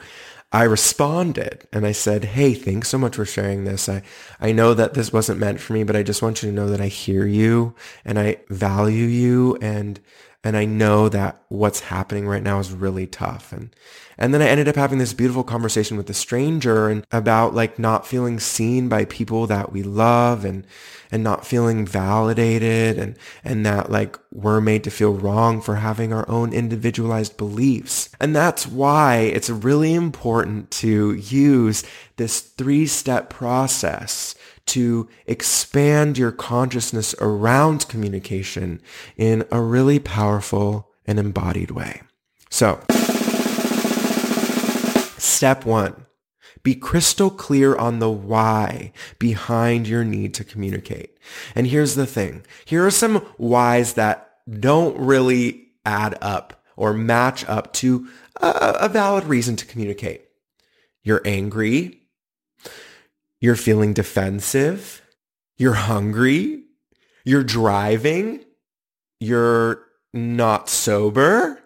I 0.52 0.64
responded 0.64 1.68
and 1.74 1.86
I 1.86 1.94
said, 1.94 2.26
Hey, 2.26 2.54
thanks 2.54 2.88
so 2.88 3.00
much 3.00 3.16
for 3.16 3.26
sharing 3.26 3.64
this. 3.64 3.90
I, 3.90 4.04
I 4.40 4.52
know 4.52 4.76
that 4.76 4.94
this 4.94 5.12
wasn't 5.12 5.40
meant 5.40 5.60
for 5.60 5.74
me, 5.74 5.84
but 5.84 5.96
I 5.96 6.04
just 6.04 6.22
want 6.22 6.44
you 6.44 6.50
to 6.50 6.56
know 6.56 6.70
that 6.70 6.80
I 6.82 6.88
hear 6.88 7.26
you 7.26 7.74
and 8.06 8.20
I 8.20 8.38
value 8.50 9.06
you 9.06 9.58
and 9.62 10.00
and 10.44 10.58
I 10.58 10.66
know 10.66 11.08
that 11.10 11.42
what's 11.48 11.80
happening 11.80 12.28
right 12.28 12.44
now 12.44 12.60
is 12.60 12.72
really 12.72 13.08
tough. 13.08 13.54
And, 13.54 13.74
and 14.18 14.34
then 14.34 14.42
I 14.42 14.48
ended 14.48 14.68
up 14.68 14.76
having 14.76 14.98
this 14.98 15.14
beautiful 15.14 15.44
conversation 15.44 15.96
with 15.96 16.10
a 16.10 16.14
stranger 16.14 16.90
and 16.90 17.08
about 17.14 17.56
like 17.56 17.80
not 17.80 18.06
feeling 18.06 18.40
seen 18.42 18.90
by 18.90 19.06
people 19.06 19.48
that 19.48 19.72
we 19.72 19.84
love 19.84 20.44
and, 20.44 20.68
and 21.12 21.24
not 21.24 21.48
feeling 21.48 21.86
validated 21.86 23.00
and, 23.00 23.18
and 23.46 23.66
that 23.66 23.90
like 23.90 24.20
we're 24.34 24.60
made 24.60 24.84
to 24.84 24.92
feel 24.92 25.14
wrong 25.14 25.62
for 25.62 25.76
having 25.76 26.12
our 26.12 26.28
own 26.30 26.52
individualized 26.52 27.38
beliefs. 27.38 28.10
And 28.20 28.36
that's 28.36 28.68
why 28.68 29.20
it's 29.20 29.50
really 29.50 29.94
important 29.94 30.72
to 30.72 31.14
use 31.14 31.84
this 32.18 32.42
three 32.42 32.86
step 32.86 33.30
process 33.30 34.36
to 34.68 35.10
expand 35.26 36.18
your 36.18 36.32
consciousness 36.32 37.14
around 37.20 37.88
communication 37.88 38.82
in 39.18 39.46
a 39.52 39.62
really 39.62 40.00
powerful 40.00 40.90
and 41.06 41.20
embodied 41.20 41.72
way. 41.72 42.02
So, 42.50 42.80
step 45.18 45.66
one, 45.66 46.06
be 46.64 46.76
crystal 46.76 47.30
clear 47.30 47.76
on 47.76 48.00
the 48.00 48.10
why 48.10 48.94
behind 49.20 49.88
your 49.88 50.06
need 50.06 50.34
to 50.36 50.44
communicate. 50.44 51.18
And 51.56 51.68
here's 51.68 51.96
the 51.96 52.06
thing. 52.06 52.46
Here 52.66 52.86
are 52.86 52.92
some 52.92 53.18
whys 53.38 53.94
that 53.94 54.30
don't 54.60 54.98
really 54.98 55.68
add 55.86 56.18
up 56.22 56.64
or 56.76 56.94
match 56.94 57.46
up 57.46 57.74
to 57.74 58.08
a, 58.42 58.78
a 58.82 58.90
valid 58.90 59.26
reason 59.26 59.56
to 59.58 59.66
communicate. 59.66 60.26
You're 61.04 61.22
angry 61.26 62.03
you're 63.44 63.58
feeling 63.58 63.92
defensive. 63.92 65.02
You're 65.58 65.74
hungry. 65.74 66.64
You're 67.26 67.44
driving. 67.44 68.46
You're 69.20 69.84
not 70.14 70.70
sober. 70.70 71.62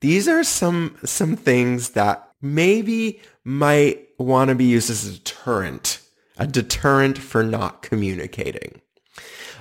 These 0.00 0.26
are 0.26 0.42
some, 0.42 0.96
some 1.04 1.36
things 1.36 1.90
that 1.90 2.32
maybe 2.42 3.20
might 3.44 4.08
want 4.18 4.48
to 4.48 4.56
be 4.56 4.64
used 4.64 4.90
as 4.90 5.06
a 5.06 5.12
deterrent, 5.12 6.00
a 6.36 6.48
deterrent 6.48 7.16
for 7.16 7.44
not 7.44 7.82
communicating. 7.82 8.80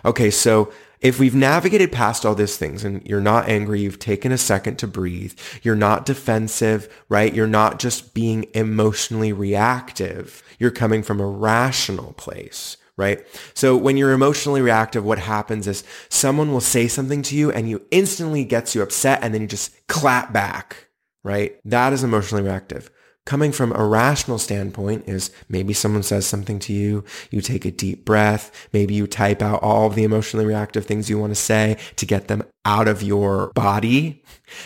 Okay, 0.04 0.32
so 0.32 0.74
if 1.02 1.20
we've 1.20 1.36
navigated 1.36 1.92
past 1.92 2.26
all 2.26 2.36
these 2.36 2.58
things 2.58 2.84
and 2.84 3.06
you're 3.08 3.22
not 3.22 3.48
angry, 3.48 3.82
you've 3.82 4.00
taken 4.00 4.32
a 4.32 4.38
second 4.38 4.78
to 4.80 4.88
breathe, 4.88 5.34
you're 5.62 5.76
not 5.76 6.06
defensive, 6.06 6.94
right? 7.08 7.34
You're 7.34 7.48
not 7.48 7.80
just 7.80 8.14
being 8.14 8.48
emotionally 8.54 9.32
reactive. 9.32 10.44
You're 10.58 10.72
coming 10.72 11.02
from 11.02 11.22
a 11.22 11.28
rational 11.28 12.14
place, 12.14 12.76
right? 12.98 13.26
So 13.54 13.78
when 13.78 13.96
you're 13.96 14.12
emotionally 14.12 14.62
reactive, 14.62 15.06
what 15.06 15.20
happens 15.20 15.68
is 15.68 15.86
someone 16.10 16.52
will 16.52 16.60
say 16.60 16.88
something 16.88 17.22
to 17.24 17.36
you 17.36 17.50
and 17.50 17.70
you 17.70 17.82
instantly 17.92 18.44
gets 18.44 18.76
you 18.76 18.82
upset 18.82 19.20
and 19.22 19.34
then 19.34 19.42
you 19.42 19.48
just 19.48 19.88
clap 19.88 20.34
back, 20.34 20.88
right? 21.24 21.58
That 21.64 21.94
is 21.94 22.04
emotionally 22.04 22.44
reactive 22.44 22.92
coming 23.30 23.52
from 23.52 23.72
a 23.74 23.86
rational 23.86 24.40
standpoint 24.40 25.08
is 25.08 25.30
maybe 25.50 25.72
someone 25.72 26.02
says 26.02 26.26
something 26.26 26.58
to 26.58 26.74
you, 26.74 27.04
you 27.30 27.42
take 27.42 27.64
a 27.64 27.70
deep 27.70 28.04
breath, 28.04 28.68
maybe 28.74 28.96
you 28.96 29.06
type 29.06 29.40
out 29.40 29.62
all 29.62 29.86
of 29.86 29.94
the 29.94 30.04
emotionally 30.04 30.48
reactive 30.48 30.84
things 30.84 31.12
you 31.12 31.20
want 31.20 31.30
to 31.30 31.36
say 31.36 31.78
to 31.96 32.08
get 32.08 32.28
them 32.28 32.42
out 32.66 32.88
of 32.88 33.04
your 33.04 33.52
body, 33.54 34.24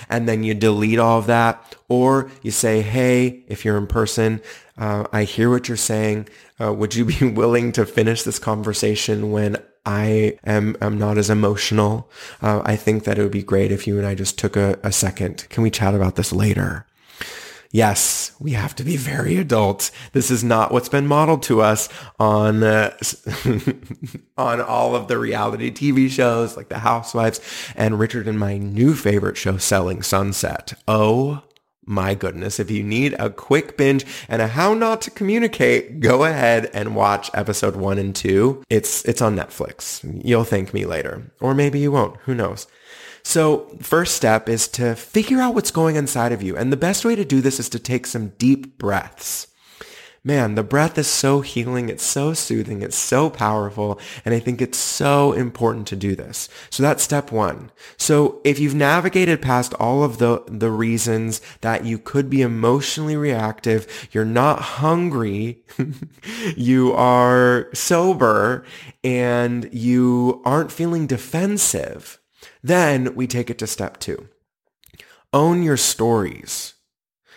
and 0.08 0.30
then 0.30 0.44
you 0.44 0.54
delete 0.54 0.98
all 0.98 1.20
of 1.20 1.26
that, 1.26 1.76
or 1.90 2.32
you 2.42 2.52
say, 2.52 2.82
hey, 2.82 3.44
if 3.50 3.66
you're 3.66 3.76
in 3.76 3.86
person, 3.86 4.42
uh, 4.78 5.08
I 5.12 5.26
hear 5.26 5.50
what 5.50 5.68
you're 5.68 5.76
saying. 5.76 6.30
Uh, 6.58 6.72
would 6.72 6.96
you 6.96 7.04
be 7.04 7.32
willing 7.34 7.74
to 7.74 7.86
finish 7.86 8.24
this 8.24 8.40
conversation 8.40 9.34
when 9.34 9.58
I 9.86 10.40
am 10.46 10.78
am 10.80 10.98
not 10.98 11.18
as 11.18 11.30
emotional. 11.30 12.10
Uh, 12.42 12.62
I 12.64 12.78
think 12.78 13.04
that 13.04 13.20
it 13.20 13.24
would 13.24 13.34
be 13.34 13.44
great 13.44 13.74
if 13.74 13.86
you 13.86 13.98
and 13.98 14.08
I 14.08 14.16
just 14.16 14.40
took 14.40 14.56
a, 14.56 14.80
a 14.82 14.94
second. 14.94 15.46
Can 15.50 15.62
we 15.62 15.70
chat 15.70 15.94
about 15.94 16.16
this 16.16 16.32
later? 16.32 16.86
Yes, 17.74 18.34
we 18.40 18.52
have 18.52 18.76
to 18.76 18.84
be 18.84 18.98
very 18.98 19.36
adult. 19.36 19.90
This 20.12 20.30
is 20.30 20.44
not 20.44 20.72
what's 20.72 20.90
been 20.90 21.08
modeled 21.08 21.42
to 21.44 21.62
us 21.62 21.90
on 22.20 22.62
uh, 22.62 22.96
on 24.38 24.62
all 24.62 24.96
of 24.96 25.08
the 25.08 25.18
reality 25.18 25.72
TV 25.72 26.08
shows 26.08 26.56
like 26.56 26.70
The 26.70 26.78
Housewives 26.78 27.42
and 27.76 27.98
Richard 27.98 28.28
and 28.28 28.38
my 28.38 28.60
new 28.60 28.94
favorite 28.94 29.38
show, 29.38 29.58
Selling 29.58 30.04
Sunset. 30.04 30.76
Oh 30.88 31.42
my 31.84 32.14
goodness, 32.14 32.60
if 32.60 32.70
you 32.70 32.84
need 32.84 33.16
a 33.18 33.32
quick 33.32 33.76
binge 33.76 34.06
and 34.30 34.44
a 34.44 34.48
how 34.50 34.76
not 34.76 35.02
to 35.02 35.12
communicate, 35.12 36.00
go 36.00 36.26
ahead 36.26 36.70
and 36.76 36.96
watch 36.96 37.32
episode 37.34 37.76
one 37.76 37.98
and 37.98 38.16
two. 38.16 38.64
It's, 38.70 39.04
it's 39.06 39.22
on 39.22 39.36
Netflix. 39.36 40.00
You'll 40.24 40.44
thank 40.44 40.76
me 40.76 40.86
later. 40.86 41.32
Or 41.42 41.56
maybe 41.56 41.80
you 41.80 41.92
won't. 41.92 42.18
Who 42.22 42.36
knows? 42.36 42.68
So 43.24 43.78
first 43.82 44.16
step 44.16 44.50
is 44.50 44.68
to 44.70 44.96
figure 44.96 45.40
out 45.40 45.56
what's 45.56 45.72
going 45.72 45.96
inside 45.96 46.32
of 46.32 46.44
you. 46.44 46.58
And 46.58 46.72
the 46.72 46.78
best 46.78 47.06
way 47.06 47.16
to 47.16 47.26
do 47.26 47.42
this 47.42 47.60
is 47.60 47.70
to 47.70 47.80
take 47.80 48.06
some 48.06 48.30
deep 48.38 48.78
breaths 48.78 49.48
man, 50.24 50.56
the 50.56 50.64
breath 50.64 50.98
is 50.98 51.08
so 51.08 51.42
healing. 51.42 51.90
It's 51.90 52.04
so 52.04 52.34
soothing. 52.34 52.82
It's 52.82 52.96
so 52.96 53.30
powerful. 53.30 54.00
And 54.24 54.34
I 54.34 54.40
think 54.40 54.62
it's 54.62 54.78
so 54.78 55.34
important 55.34 55.88
to 55.88 55.96
do 55.96 56.16
this. 56.16 56.48
So 56.70 56.82
that's 56.82 57.04
step 57.04 57.32
one. 57.32 57.72
So 57.98 58.42
if 58.44 58.60
you've 58.60 58.76
navigated 58.76 59.42
past 59.42 59.74
all 59.76 60.04
of 60.04 60.20
the, 60.20 60.44
the 60.48 60.72
reasons 60.72 61.42
that 61.62 61.86
you 61.86 61.98
could 61.98 62.30
be 62.30 62.42
emotionally 62.42 63.18
reactive, 63.18 64.10
you're 64.12 64.26
not 64.26 64.62
hungry, 64.62 65.64
you 66.56 66.94
are 66.94 67.70
sober, 67.74 68.64
and 69.04 69.70
you 69.74 70.42
aren't 70.46 70.72
feeling 70.72 71.06
defensive, 71.06 72.20
then 72.64 73.14
we 73.14 73.28
take 73.28 73.50
it 73.50 73.60
to 73.60 73.68
step 73.68 74.00
two. 74.00 74.30
Own 75.34 75.62
your 75.64 75.78
stories. 75.78 76.74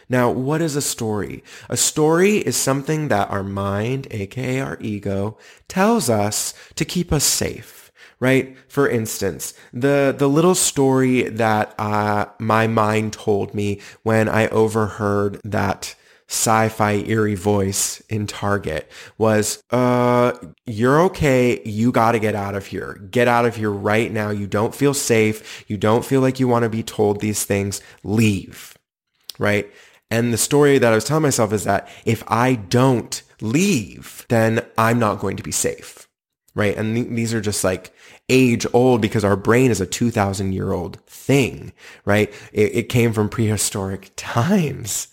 Now, 0.09 0.31
what 0.31 0.63
is 0.63 0.77
a 0.77 0.83
story? 0.83 1.43
A 1.69 1.77
story 1.77 2.37
is 2.37 2.57
something 2.57 3.09
that 3.09 3.29
our 3.31 3.43
mind, 3.43 4.07
aka 4.13 4.61
our 4.61 4.79
ego, 4.81 5.37
tells 5.67 6.09
us 6.09 6.55
to 6.77 6.85
keep 6.85 7.13
us 7.13 7.25
safe, 7.25 7.91
right? 8.21 8.57
For 8.69 8.89
instance, 8.89 9.53
the, 9.73 10.15
the 10.17 10.29
little 10.29 10.55
story 10.55 11.23
that 11.23 11.75
uh, 11.79 12.27
my 12.39 12.69
mind 12.69 13.15
told 13.15 13.53
me 13.53 13.81
when 14.05 14.29
I 14.29 14.47
overheard 14.49 15.41
that 15.43 15.97
sci-fi 16.29 17.05
eerie 17.07 17.37
voice 17.37 18.01
in 18.09 18.27
Target 18.27 18.91
was, 19.17 19.63
uh, 19.71 20.33
you're 20.65 21.01
okay. 21.03 21.63
You 21.65 21.93
got 21.93 22.13
to 22.13 22.19
get 22.19 22.35
out 22.35 22.55
of 22.55 22.67
here. 22.67 23.01
Get 23.11 23.29
out 23.29 23.45
of 23.45 23.57
here 23.57 23.71
right 23.71 24.11
now. 24.11 24.31
You 24.31 24.47
don't 24.47 24.75
feel 24.75 24.93
safe. 24.93 25.65
You 25.69 25.77
don't 25.77 26.05
feel 26.05 26.21
like 26.21 26.41
you 26.41 26.49
want 26.49 26.65
to 26.65 26.69
be 26.69 26.83
told 26.83 27.21
these 27.21 27.45
things. 27.45 27.81
Leave. 28.03 28.77
Right. 29.39 29.71
And 30.11 30.33
the 30.33 30.39
story 30.39 30.79
that 30.79 30.93
I 30.93 30.95
was 30.95 31.05
telling 31.05 31.23
myself 31.23 31.53
is 31.53 31.65
that 31.65 31.89
if 32.05 32.25
I 32.27 32.55
don't 32.55 33.23
leave, 33.41 34.25
then 34.29 34.65
I'm 34.79 34.99
not 34.99 35.21
going 35.21 35.37
to 35.37 35.43
be 35.43 35.53
safe. 35.53 36.09
Right. 36.55 36.77
And 36.77 36.97
th- 36.97 37.09
these 37.09 37.35
are 37.35 37.41
just 37.41 37.63
like 37.65 37.93
age 38.29 38.67
old 38.73 39.01
because 39.01 39.25
our 39.25 39.37
brain 39.37 39.71
is 39.71 39.81
a 39.81 39.87
2000 39.87 40.53
year 40.53 40.73
old 40.73 41.01
thing, 41.07 41.73
right? 42.05 42.33
It, 42.53 42.75
it 42.75 42.89
came 42.89 43.13
from 43.13 43.29
prehistoric 43.29 44.11
times 44.17 45.09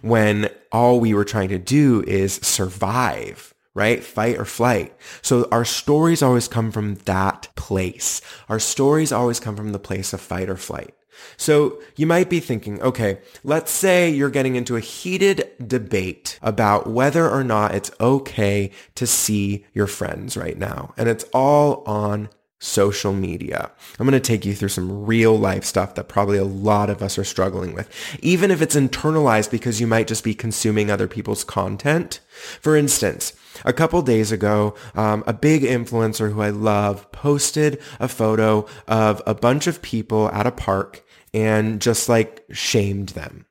when 0.00 0.48
all 0.70 1.00
we 1.00 1.14
were 1.14 1.24
trying 1.24 1.48
to 1.50 1.58
do 1.58 2.02
is 2.06 2.34
survive 2.34 3.52
right? 3.74 4.04
Fight 4.04 4.36
or 4.36 4.44
flight. 4.44 4.94
So 5.22 5.48
our 5.50 5.64
stories 5.64 6.22
always 6.22 6.46
come 6.46 6.72
from 6.72 6.96
that 7.06 7.48
place. 7.56 8.20
Our 8.50 8.58
stories 8.58 9.12
always 9.12 9.40
come 9.40 9.56
from 9.56 9.72
the 9.72 9.78
place 9.78 10.12
of 10.12 10.20
fight 10.20 10.50
or 10.50 10.56
flight. 10.56 10.94
So 11.36 11.80
you 11.96 12.06
might 12.06 12.28
be 12.28 12.40
thinking, 12.40 12.80
okay, 12.82 13.18
let's 13.44 13.70
say 13.70 14.10
you're 14.10 14.30
getting 14.30 14.56
into 14.56 14.76
a 14.76 14.80
heated 14.80 15.50
debate 15.64 16.38
about 16.42 16.86
whether 16.86 17.28
or 17.28 17.44
not 17.44 17.74
it's 17.74 17.90
okay 18.00 18.70
to 18.96 19.06
see 19.06 19.64
your 19.72 19.86
friends 19.86 20.36
right 20.36 20.58
now. 20.58 20.92
And 20.96 21.08
it's 21.08 21.24
all 21.32 21.82
on 21.86 22.28
social 22.62 23.12
media. 23.12 23.72
I'm 23.98 24.06
going 24.06 24.20
to 24.20 24.20
take 24.20 24.46
you 24.46 24.54
through 24.54 24.68
some 24.68 25.04
real 25.04 25.36
life 25.36 25.64
stuff 25.64 25.96
that 25.96 26.08
probably 26.08 26.38
a 26.38 26.44
lot 26.44 26.90
of 26.90 27.02
us 27.02 27.18
are 27.18 27.24
struggling 27.24 27.74
with, 27.74 27.90
even 28.22 28.52
if 28.52 28.62
it's 28.62 28.76
internalized 28.76 29.50
because 29.50 29.80
you 29.80 29.88
might 29.88 30.06
just 30.06 30.22
be 30.22 30.34
consuming 30.34 30.88
other 30.88 31.08
people's 31.08 31.42
content. 31.42 32.20
For 32.60 32.76
instance, 32.76 33.32
a 33.64 33.72
couple 33.72 34.00
days 34.02 34.30
ago, 34.30 34.76
um, 34.94 35.24
a 35.26 35.32
big 35.32 35.62
influencer 35.62 36.32
who 36.32 36.40
I 36.40 36.50
love 36.50 37.10
posted 37.10 37.80
a 37.98 38.06
photo 38.06 38.66
of 38.86 39.20
a 39.26 39.34
bunch 39.34 39.66
of 39.66 39.82
people 39.82 40.30
at 40.30 40.46
a 40.46 40.52
park 40.52 41.04
and 41.34 41.80
just 41.80 42.08
like 42.08 42.44
shamed 42.52 43.10
them, 43.10 43.46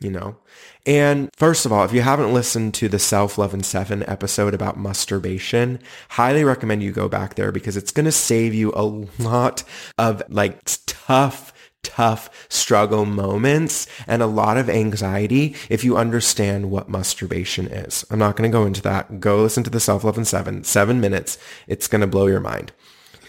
you 0.00 0.10
know? 0.10 0.38
And 0.86 1.30
first 1.34 1.64
of 1.64 1.72
all, 1.72 1.84
if 1.84 1.92
you 1.92 2.02
haven't 2.02 2.34
listened 2.34 2.74
to 2.74 2.88
the 2.88 2.98
Self 2.98 3.38
Love 3.38 3.54
in 3.54 3.62
Seven 3.62 4.02
episode 4.08 4.52
about 4.52 4.76
musturbation, 4.76 5.78
highly 6.10 6.44
recommend 6.44 6.82
you 6.82 6.92
go 6.92 7.08
back 7.08 7.36
there 7.36 7.52
because 7.52 7.76
it's 7.76 7.92
going 7.92 8.04
to 8.04 8.12
save 8.12 8.52
you 8.52 8.72
a 8.74 8.84
lot 9.22 9.64
of 9.96 10.22
like 10.28 10.60
tough 10.86 11.52
tough 11.82 12.46
struggle 12.48 13.04
moments 13.04 13.86
and 14.06 14.22
a 14.22 14.26
lot 14.26 14.56
of 14.56 14.70
anxiety 14.70 15.54
if 15.68 15.84
you 15.84 15.96
understand 15.96 16.70
what 16.70 16.88
musturbation 16.88 17.66
is. 17.66 18.04
I'm 18.10 18.18
not 18.18 18.36
going 18.36 18.50
to 18.50 18.56
go 18.56 18.64
into 18.64 18.82
that. 18.82 19.20
Go 19.20 19.42
listen 19.42 19.62
to 19.64 19.70
the 19.70 19.80
Self 19.80 20.04
Love 20.04 20.18
in 20.18 20.24
Seven, 20.24 20.64
seven 20.64 21.00
minutes. 21.00 21.38
It's 21.66 21.88
going 21.88 22.00
to 22.00 22.06
blow 22.06 22.26
your 22.26 22.40
mind. 22.40 22.72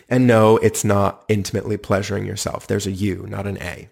And 0.10 0.28
no, 0.28 0.58
it's 0.58 0.84
not 0.84 1.24
intimately 1.28 1.78
pleasuring 1.78 2.26
yourself. 2.26 2.68
There's 2.68 2.88
a 2.88 2.92
U, 2.92 3.26
not 3.28 3.48
an 3.48 3.58
A. 3.62 3.90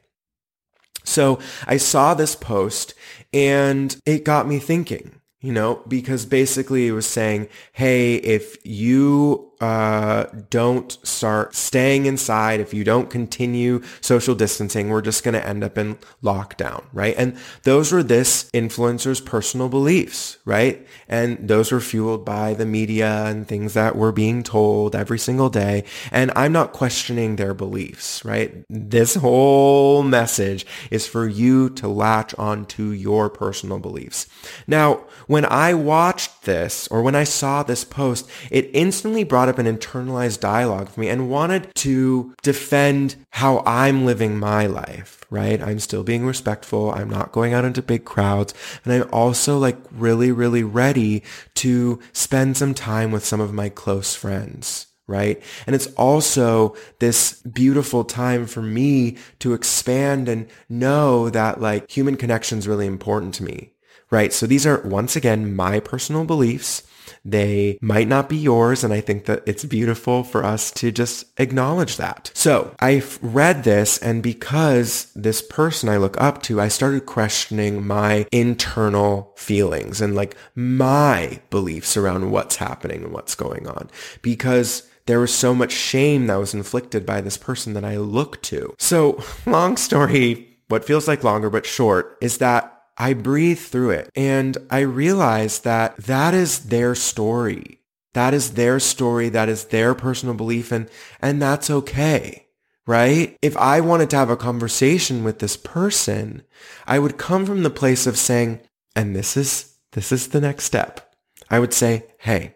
So 1.14 1.40
I 1.68 1.78
saw 1.78 2.14
this 2.14 2.36
post 2.36 2.96
and 3.32 3.96
it 4.06 4.26
got 4.26 4.48
me 4.48 4.60
thinking, 4.60 5.20
you 5.42 5.54
know, 5.54 5.84
because 5.88 6.26
basically 6.26 6.88
it 6.88 6.92
was 6.92 7.06
saying, 7.06 7.50
hey, 7.74 8.16
if 8.16 8.58
you 8.66 9.53
uh, 9.64 10.26
don't 10.50 10.92
start 11.08 11.56
staying 11.56 12.06
inside, 12.06 12.60
if 12.60 12.74
you 12.74 12.84
don't 12.84 13.10
continue 13.10 13.82
social 14.02 14.36
distancing, 14.36 14.90
we're 14.90 15.02
just 15.02 15.24
going 15.24 15.34
to 15.34 15.48
end 15.48 15.64
up 15.64 15.78
in 15.78 15.98
lockdown, 16.22 16.84
right? 16.92 17.16
And 17.18 17.38
those 17.64 17.94
were 17.94 18.04
this 18.04 18.50
influencer's 18.54 19.22
personal 19.22 19.70
beliefs, 19.70 20.38
right? 20.44 20.86
And 21.08 21.48
those 21.48 21.72
were 21.72 21.80
fueled 21.80 22.26
by 22.26 22.54
the 22.56 22.66
media 22.66 23.24
and 23.26 23.48
things 23.48 23.74
that 23.74 23.96
were 23.96 24.12
being 24.12 24.44
told 24.44 24.98
every 24.98 25.18
single 25.18 25.50
day. 25.50 25.86
And 26.12 26.30
I'm 26.36 26.52
not 26.52 26.74
questioning 26.74 27.38
their 27.38 27.54
beliefs, 27.54 28.26
right? 28.26 28.66
This 28.70 29.16
whole 29.16 30.04
message 30.04 30.66
is 30.92 31.08
for 31.08 31.26
you 31.26 31.70
to 31.70 31.88
latch 31.88 32.36
onto 32.36 32.90
your 32.90 33.30
personal 33.30 33.80
beliefs. 33.80 34.28
Now, 34.68 35.06
when 35.28 35.46
I 35.46 35.74
watched 35.74 36.44
this 36.44 36.90
or 36.90 37.02
when 37.02 37.16
I 37.16 37.24
saw 37.24 37.64
this 37.64 37.86
post, 37.86 38.30
it 38.52 38.70
instantly 38.74 39.24
brought 39.24 39.53
up 39.54 39.60
an 39.60 39.78
internalized 39.78 40.40
dialogue 40.40 40.90
for 40.90 41.00
me 41.00 41.10
and 41.10 41.30
wanted 41.30 41.74
to 41.76 42.34
defend 42.42 43.16
how 43.32 43.62
I'm 43.66 44.06
living 44.06 44.38
my 44.38 44.66
life, 44.66 45.24
right? 45.30 45.62
I'm 45.62 45.80
still 45.80 46.04
being 46.04 46.26
respectful. 46.26 46.92
I'm 46.92 47.10
not 47.10 47.32
going 47.32 47.54
out 47.54 47.66
into 47.66 47.82
big 47.82 48.04
crowds. 48.06 48.54
And 48.84 48.94
I'm 48.94 49.10
also 49.12 49.58
like 49.58 49.78
really, 49.92 50.32
really 50.32 50.64
ready 50.64 51.24
to 51.56 52.00
spend 52.14 52.58
some 52.58 52.74
time 52.74 53.12
with 53.12 53.26
some 53.26 53.40
of 53.40 53.54
my 53.54 53.70
close 53.70 54.16
friends 54.16 54.88
right? 55.06 55.44
And 55.68 55.76
it's 55.76 55.88
also 55.96 56.76
this 57.00 57.42
beautiful 57.42 58.06
time 58.06 58.46
for 58.46 58.62
me 58.62 59.18
to 59.40 59.54
expand 59.54 60.30
and 60.30 60.48
know 60.70 61.30
that 61.30 61.60
like 61.60 61.92
human 61.92 62.16
connection 62.16 62.58
is 62.58 62.70
really 62.70 62.88
important 62.88 63.34
to 63.36 63.44
me, 63.44 63.74
right? 64.10 64.32
So 64.32 64.48
these 64.48 64.66
are 64.66 64.82
once 64.88 65.18
again 65.18 65.56
my 65.56 65.82
personal 65.82 66.24
beliefs. 66.24 66.84
They 67.26 67.78
might 67.82 68.08
not 68.08 68.30
be 68.30 68.38
yours. 68.38 68.84
And 68.84 68.94
I 68.94 69.02
think 69.02 69.26
that 69.26 69.44
it's 69.46 69.66
beautiful 69.66 70.24
for 70.24 70.44
us 70.44 70.72
to 70.72 70.92
just 70.92 71.26
acknowledge 71.38 71.98
that. 71.98 72.32
So 72.34 72.76
I 72.80 73.04
read 73.22 73.64
this 73.64 73.98
and 73.98 74.22
because 74.24 75.12
this 75.16 75.42
person 75.42 75.90
I 75.90 75.98
look 75.98 76.20
up 76.22 76.42
to, 76.44 76.62
I 76.62 76.68
started 76.68 77.06
questioning 77.06 77.86
my 77.86 78.26
internal 78.32 79.34
feelings 79.36 80.02
and 80.02 80.16
like 80.16 80.36
my 80.56 81.42
beliefs 81.50 81.98
around 81.98 82.32
what's 82.32 82.58
happening 82.58 83.04
and 83.04 83.14
what's 83.14 83.36
going 83.36 83.68
on 83.68 83.90
because 84.22 84.90
there 85.06 85.20
was 85.20 85.34
so 85.34 85.54
much 85.54 85.72
shame 85.72 86.28
that 86.28 86.36
was 86.36 86.54
inflicted 86.54 87.06
by 87.06 87.22
this 87.22 87.38
person 87.38 87.74
that 87.74 87.84
I 87.84 87.98
look 87.98 88.42
to. 88.44 88.74
So 88.80 89.22
long 89.46 89.78
story, 89.78 90.58
what 90.70 90.86
feels 90.86 91.08
like 91.08 91.24
longer 91.24 91.50
but 91.50 91.66
short 91.66 92.18
is 92.22 92.38
that 92.38 92.73
I 92.98 93.14
breathe 93.14 93.60
through 93.60 93.92
it 93.92 94.10
and 94.16 94.58
I 94.70 94.80
realize 94.80 95.60
that 95.60 95.98
that 95.98 96.34
is 96.34 96.66
their 96.66 96.96
story. 96.96 97.80
That 98.14 98.34
is 98.34 98.52
their 98.52 98.80
story. 98.80 99.30
That 99.30 99.50
is 99.50 99.66
their 99.66 99.96
personal 99.96 100.36
belief 100.36 100.72
and, 100.72 100.90
and 101.22 101.42
that's 101.42 101.70
okay. 101.70 102.48
Right? 102.86 103.38
If 103.42 103.56
I 103.56 103.80
wanted 103.80 104.10
to 104.10 104.18
have 104.18 104.30
a 104.30 104.36
conversation 104.36 105.24
with 105.24 105.40
this 105.40 105.56
person, 105.56 106.44
I 106.86 107.00
would 107.00 107.18
come 107.18 107.46
from 107.46 107.64
the 107.64 107.70
place 107.70 108.06
of 108.06 108.18
saying, 108.18 108.60
and 108.96 109.16
this 109.16 109.38
is, 109.38 109.78
this 109.94 110.12
is 110.12 110.28
the 110.28 110.42
next 110.42 110.66
step. 110.66 111.16
I 111.50 111.60
would 111.60 111.74
say, 111.74 112.06
hey, 112.20 112.56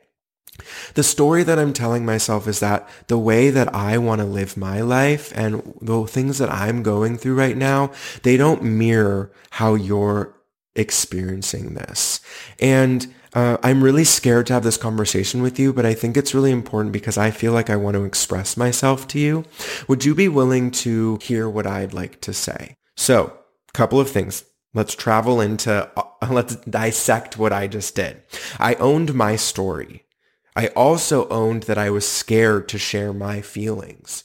the 0.95 1.03
story 1.03 1.43
that 1.43 1.59
I'm 1.59 1.73
telling 1.73 2.05
myself 2.05 2.47
is 2.47 2.59
that 2.59 2.87
the 3.07 3.17
way 3.17 3.49
that 3.49 3.73
I 3.73 3.97
want 3.97 4.19
to 4.21 4.25
live 4.25 4.57
my 4.57 4.81
life 4.81 5.31
and 5.35 5.73
the 5.81 6.05
things 6.05 6.37
that 6.37 6.51
I'm 6.51 6.83
going 6.83 7.17
through 7.17 7.35
right 7.35 7.57
now, 7.57 7.91
they 8.23 8.37
don't 8.37 8.63
mirror 8.63 9.31
how 9.51 9.75
you're 9.75 10.35
experiencing 10.75 11.73
this. 11.73 12.21
And 12.59 13.13
uh, 13.33 13.57
I'm 13.61 13.83
really 13.83 14.03
scared 14.03 14.47
to 14.47 14.53
have 14.53 14.63
this 14.63 14.77
conversation 14.77 15.41
with 15.41 15.59
you, 15.59 15.73
but 15.73 15.85
I 15.85 15.93
think 15.93 16.15
it's 16.15 16.33
really 16.33 16.51
important 16.51 16.93
because 16.93 17.17
I 17.17 17.31
feel 17.31 17.51
like 17.51 17.69
I 17.69 17.75
want 17.75 17.95
to 17.95 18.03
express 18.03 18.57
myself 18.57 19.07
to 19.09 19.19
you. 19.19 19.45
Would 19.87 20.05
you 20.05 20.15
be 20.15 20.27
willing 20.27 20.71
to 20.71 21.19
hear 21.21 21.49
what 21.49 21.67
I'd 21.67 21.93
like 21.93 22.21
to 22.21 22.33
say? 22.33 22.75
So, 22.95 23.37
couple 23.73 23.99
of 23.99 24.09
things. 24.09 24.43
Let's 24.73 24.95
travel 24.95 25.39
into, 25.39 25.89
uh, 25.95 26.03
let's 26.31 26.55
dissect 26.55 27.37
what 27.37 27.53
I 27.53 27.67
just 27.67 27.95
did. 27.95 28.23
I 28.59 28.75
owned 28.75 29.13
my 29.13 29.35
story. 29.35 30.03
I 30.57 30.67
also 30.69 31.29
owned 31.29 31.63
that 31.63 31.77
I 31.77 31.91
was 31.91 32.07
scared 32.07 32.67
to 32.69 32.79
share 32.79 33.13
my 33.13 33.41
feelings. 33.41 34.23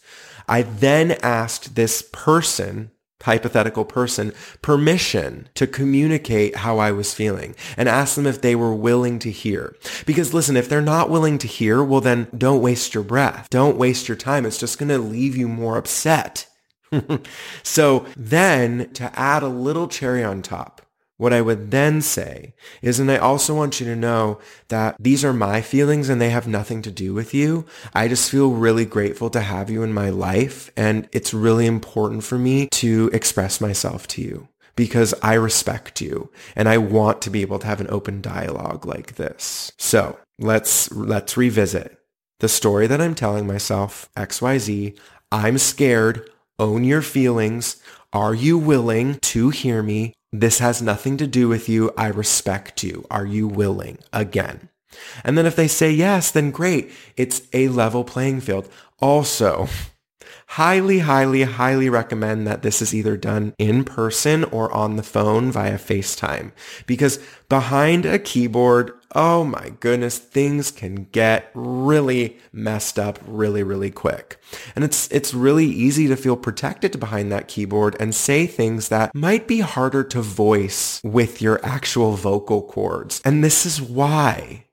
I 0.48 0.62
then 0.62 1.12
asked 1.22 1.74
this 1.74 2.00
person, 2.10 2.90
hypothetical 3.22 3.84
person, 3.84 4.32
permission 4.62 5.50
to 5.56 5.66
communicate 5.66 6.56
how 6.56 6.78
I 6.78 6.90
was 6.90 7.12
feeling 7.12 7.54
and 7.76 7.86
asked 7.86 8.16
them 8.16 8.26
if 8.26 8.40
they 8.40 8.56
were 8.56 8.74
willing 8.74 9.18
to 9.18 9.30
hear. 9.30 9.76
Because 10.06 10.32
listen, 10.32 10.56
if 10.56 10.70
they're 10.70 10.80
not 10.80 11.10
willing 11.10 11.36
to 11.36 11.46
hear, 11.46 11.84
well 11.84 12.00
then 12.00 12.28
don't 12.34 12.62
waste 12.62 12.94
your 12.94 13.04
breath. 13.04 13.48
Don't 13.50 13.76
waste 13.76 14.08
your 14.08 14.16
time. 14.16 14.46
It's 14.46 14.56
just 14.56 14.78
going 14.78 14.88
to 14.88 14.96
leave 14.96 15.36
you 15.36 15.48
more 15.48 15.76
upset. 15.76 16.46
so 17.62 18.06
then 18.16 18.90
to 18.94 19.18
add 19.18 19.42
a 19.42 19.48
little 19.48 19.86
cherry 19.86 20.24
on 20.24 20.40
top, 20.40 20.80
what 21.22 21.32
I 21.32 21.40
would 21.40 21.70
then 21.70 22.02
say 22.02 22.52
is, 22.82 22.98
and 22.98 23.08
I 23.08 23.16
also 23.16 23.54
want 23.54 23.78
you 23.78 23.86
to 23.86 23.94
know 23.94 24.40
that 24.66 24.96
these 24.98 25.24
are 25.24 25.32
my 25.32 25.62
feelings 25.62 26.08
and 26.08 26.20
they 26.20 26.30
have 26.30 26.48
nothing 26.48 26.82
to 26.82 26.90
do 26.90 27.14
with 27.14 27.32
you. 27.32 27.64
I 27.94 28.08
just 28.08 28.28
feel 28.28 28.50
really 28.50 28.84
grateful 28.84 29.30
to 29.30 29.40
have 29.40 29.70
you 29.70 29.84
in 29.84 29.94
my 29.94 30.10
life. 30.10 30.72
And 30.76 31.08
it's 31.12 31.32
really 31.32 31.66
important 31.66 32.24
for 32.24 32.38
me 32.38 32.66
to 32.72 33.08
express 33.12 33.60
myself 33.60 34.08
to 34.08 34.20
you 34.20 34.48
because 34.74 35.14
I 35.22 35.34
respect 35.34 36.00
you 36.00 36.28
and 36.56 36.68
I 36.68 36.78
want 36.78 37.22
to 37.22 37.30
be 37.30 37.42
able 37.42 37.60
to 37.60 37.68
have 37.68 37.80
an 37.80 37.90
open 37.90 38.20
dialogue 38.20 38.84
like 38.84 39.14
this. 39.14 39.70
So 39.78 40.18
let's, 40.40 40.90
let's 40.90 41.36
revisit 41.36 42.00
the 42.40 42.48
story 42.48 42.88
that 42.88 43.00
I'm 43.00 43.14
telling 43.14 43.46
myself, 43.46 44.10
XYZ. 44.16 44.98
I'm 45.30 45.58
scared. 45.58 46.28
Own 46.58 46.82
your 46.82 47.00
feelings. 47.00 47.80
Are 48.12 48.34
you 48.34 48.58
willing 48.58 49.20
to 49.20 49.50
hear 49.50 49.84
me? 49.84 50.14
This 50.32 50.60
has 50.60 50.80
nothing 50.80 51.18
to 51.18 51.26
do 51.26 51.46
with 51.46 51.68
you. 51.68 51.92
I 51.96 52.06
respect 52.06 52.82
you. 52.82 53.04
Are 53.10 53.26
you 53.26 53.46
willing? 53.46 53.98
Again. 54.14 54.70
And 55.24 55.36
then 55.36 55.44
if 55.44 55.56
they 55.56 55.68
say 55.68 55.90
yes, 55.90 56.30
then 56.30 56.50
great. 56.50 56.90
It's 57.18 57.42
a 57.52 57.68
level 57.68 58.02
playing 58.02 58.40
field. 58.40 58.68
Also, 58.98 59.68
highly, 60.52 60.98
highly, 60.98 61.44
highly 61.44 61.88
recommend 61.88 62.46
that 62.46 62.60
this 62.60 62.82
is 62.82 62.94
either 62.94 63.16
done 63.16 63.54
in 63.56 63.82
person 63.82 64.44
or 64.44 64.70
on 64.70 64.96
the 64.96 65.02
phone 65.02 65.50
via 65.50 65.78
FaceTime 65.78 66.52
because 66.86 67.18
behind 67.48 68.04
a 68.04 68.18
keyboard, 68.18 68.92
oh 69.14 69.44
my 69.44 69.70
goodness, 69.80 70.18
things 70.18 70.70
can 70.70 71.04
get 71.10 71.50
really 71.54 72.36
messed 72.52 72.98
up 72.98 73.18
really, 73.26 73.62
really 73.62 73.90
quick. 73.90 74.38
And 74.76 74.84
it's, 74.84 75.10
it's 75.10 75.32
really 75.32 75.64
easy 75.64 76.06
to 76.08 76.16
feel 76.16 76.36
protected 76.36 77.00
behind 77.00 77.32
that 77.32 77.48
keyboard 77.48 77.96
and 77.98 78.14
say 78.14 78.46
things 78.46 78.90
that 78.90 79.14
might 79.14 79.48
be 79.48 79.60
harder 79.60 80.04
to 80.04 80.20
voice 80.20 81.00
with 81.02 81.40
your 81.40 81.64
actual 81.64 82.12
vocal 82.12 82.60
cords. 82.60 83.22
And 83.24 83.42
this 83.42 83.64
is 83.64 83.80
why 83.80 84.66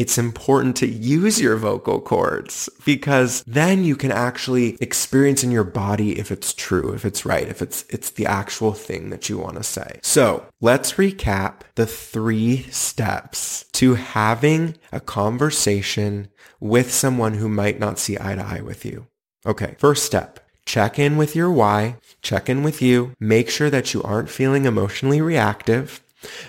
it's 0.00 0.16
important 0.16 0.76
to 0.76 0.86
use 0.86 1.38
your 1.42 1.58
vocal 1.58 2.00
cords 2.00 2.70
because 2.86 3.44
then 3.46 3.84
you 3.84 3.94
can 3.94 4.10
actually 4.10 4.78
experience 4.80 5.44
in 5.44 5.50
your 5.50 5.62
body 5.62 6.18
if 6.18 6.32
it's 6.32 6.54
true, 6.54 6.94
if 6.94 7.04
it's 7.04 7.26
right, 7.26 7.46
if 7.46 7.60
it's, 7.60 7.84
it's 7.90 8.08
the 8.08 8.24
actual 8.24 8.72
thing 8.72 9.10
that 9.10 9.28
you 9.28 9.36
want 9.36 9.56
to 9.56 9.62
say. 9.62 10.00
So 10.02 10.46
let's 10.58 10.94
recap 10.94 11.64
the 11.74 11.84
three 11.84 12.62
steps 12.70 13.66
to 13.72 13.96
having 13.96 14.78
a 14.90 15.00
conversation 15.00 16.28
with 16.60 16.90
someone 16.90 17.34
who 17.34 17.50
might 17.50 17.78
not 17.78 17.98
see 17.98 18.16
eye 18.18 18.36
to 18.36 18.42
eye 18.42 18.62
with 18.62 18.86
you. 18.86 19.06
Okay. 19.44 19.74
First 19.76 20.06
step. 20.06 20.40
Check 20.64 20.98
in 20.98 21.18
with 21.18 21.36
your 21.36 21.52
why. 21.52 21.96
Check 22.22 22.48
in 22.48 22.62
with 22.62 22.80
you. 22.80 23.12
Make 23.20 23.50
sure 23.50 23.68
that 23.68 23.92
you 23.92 24.02
aren't 24.02 24.30
feeling 24.30 24.64
emotionally 24.64 25.20
reactive. 25.20 26.00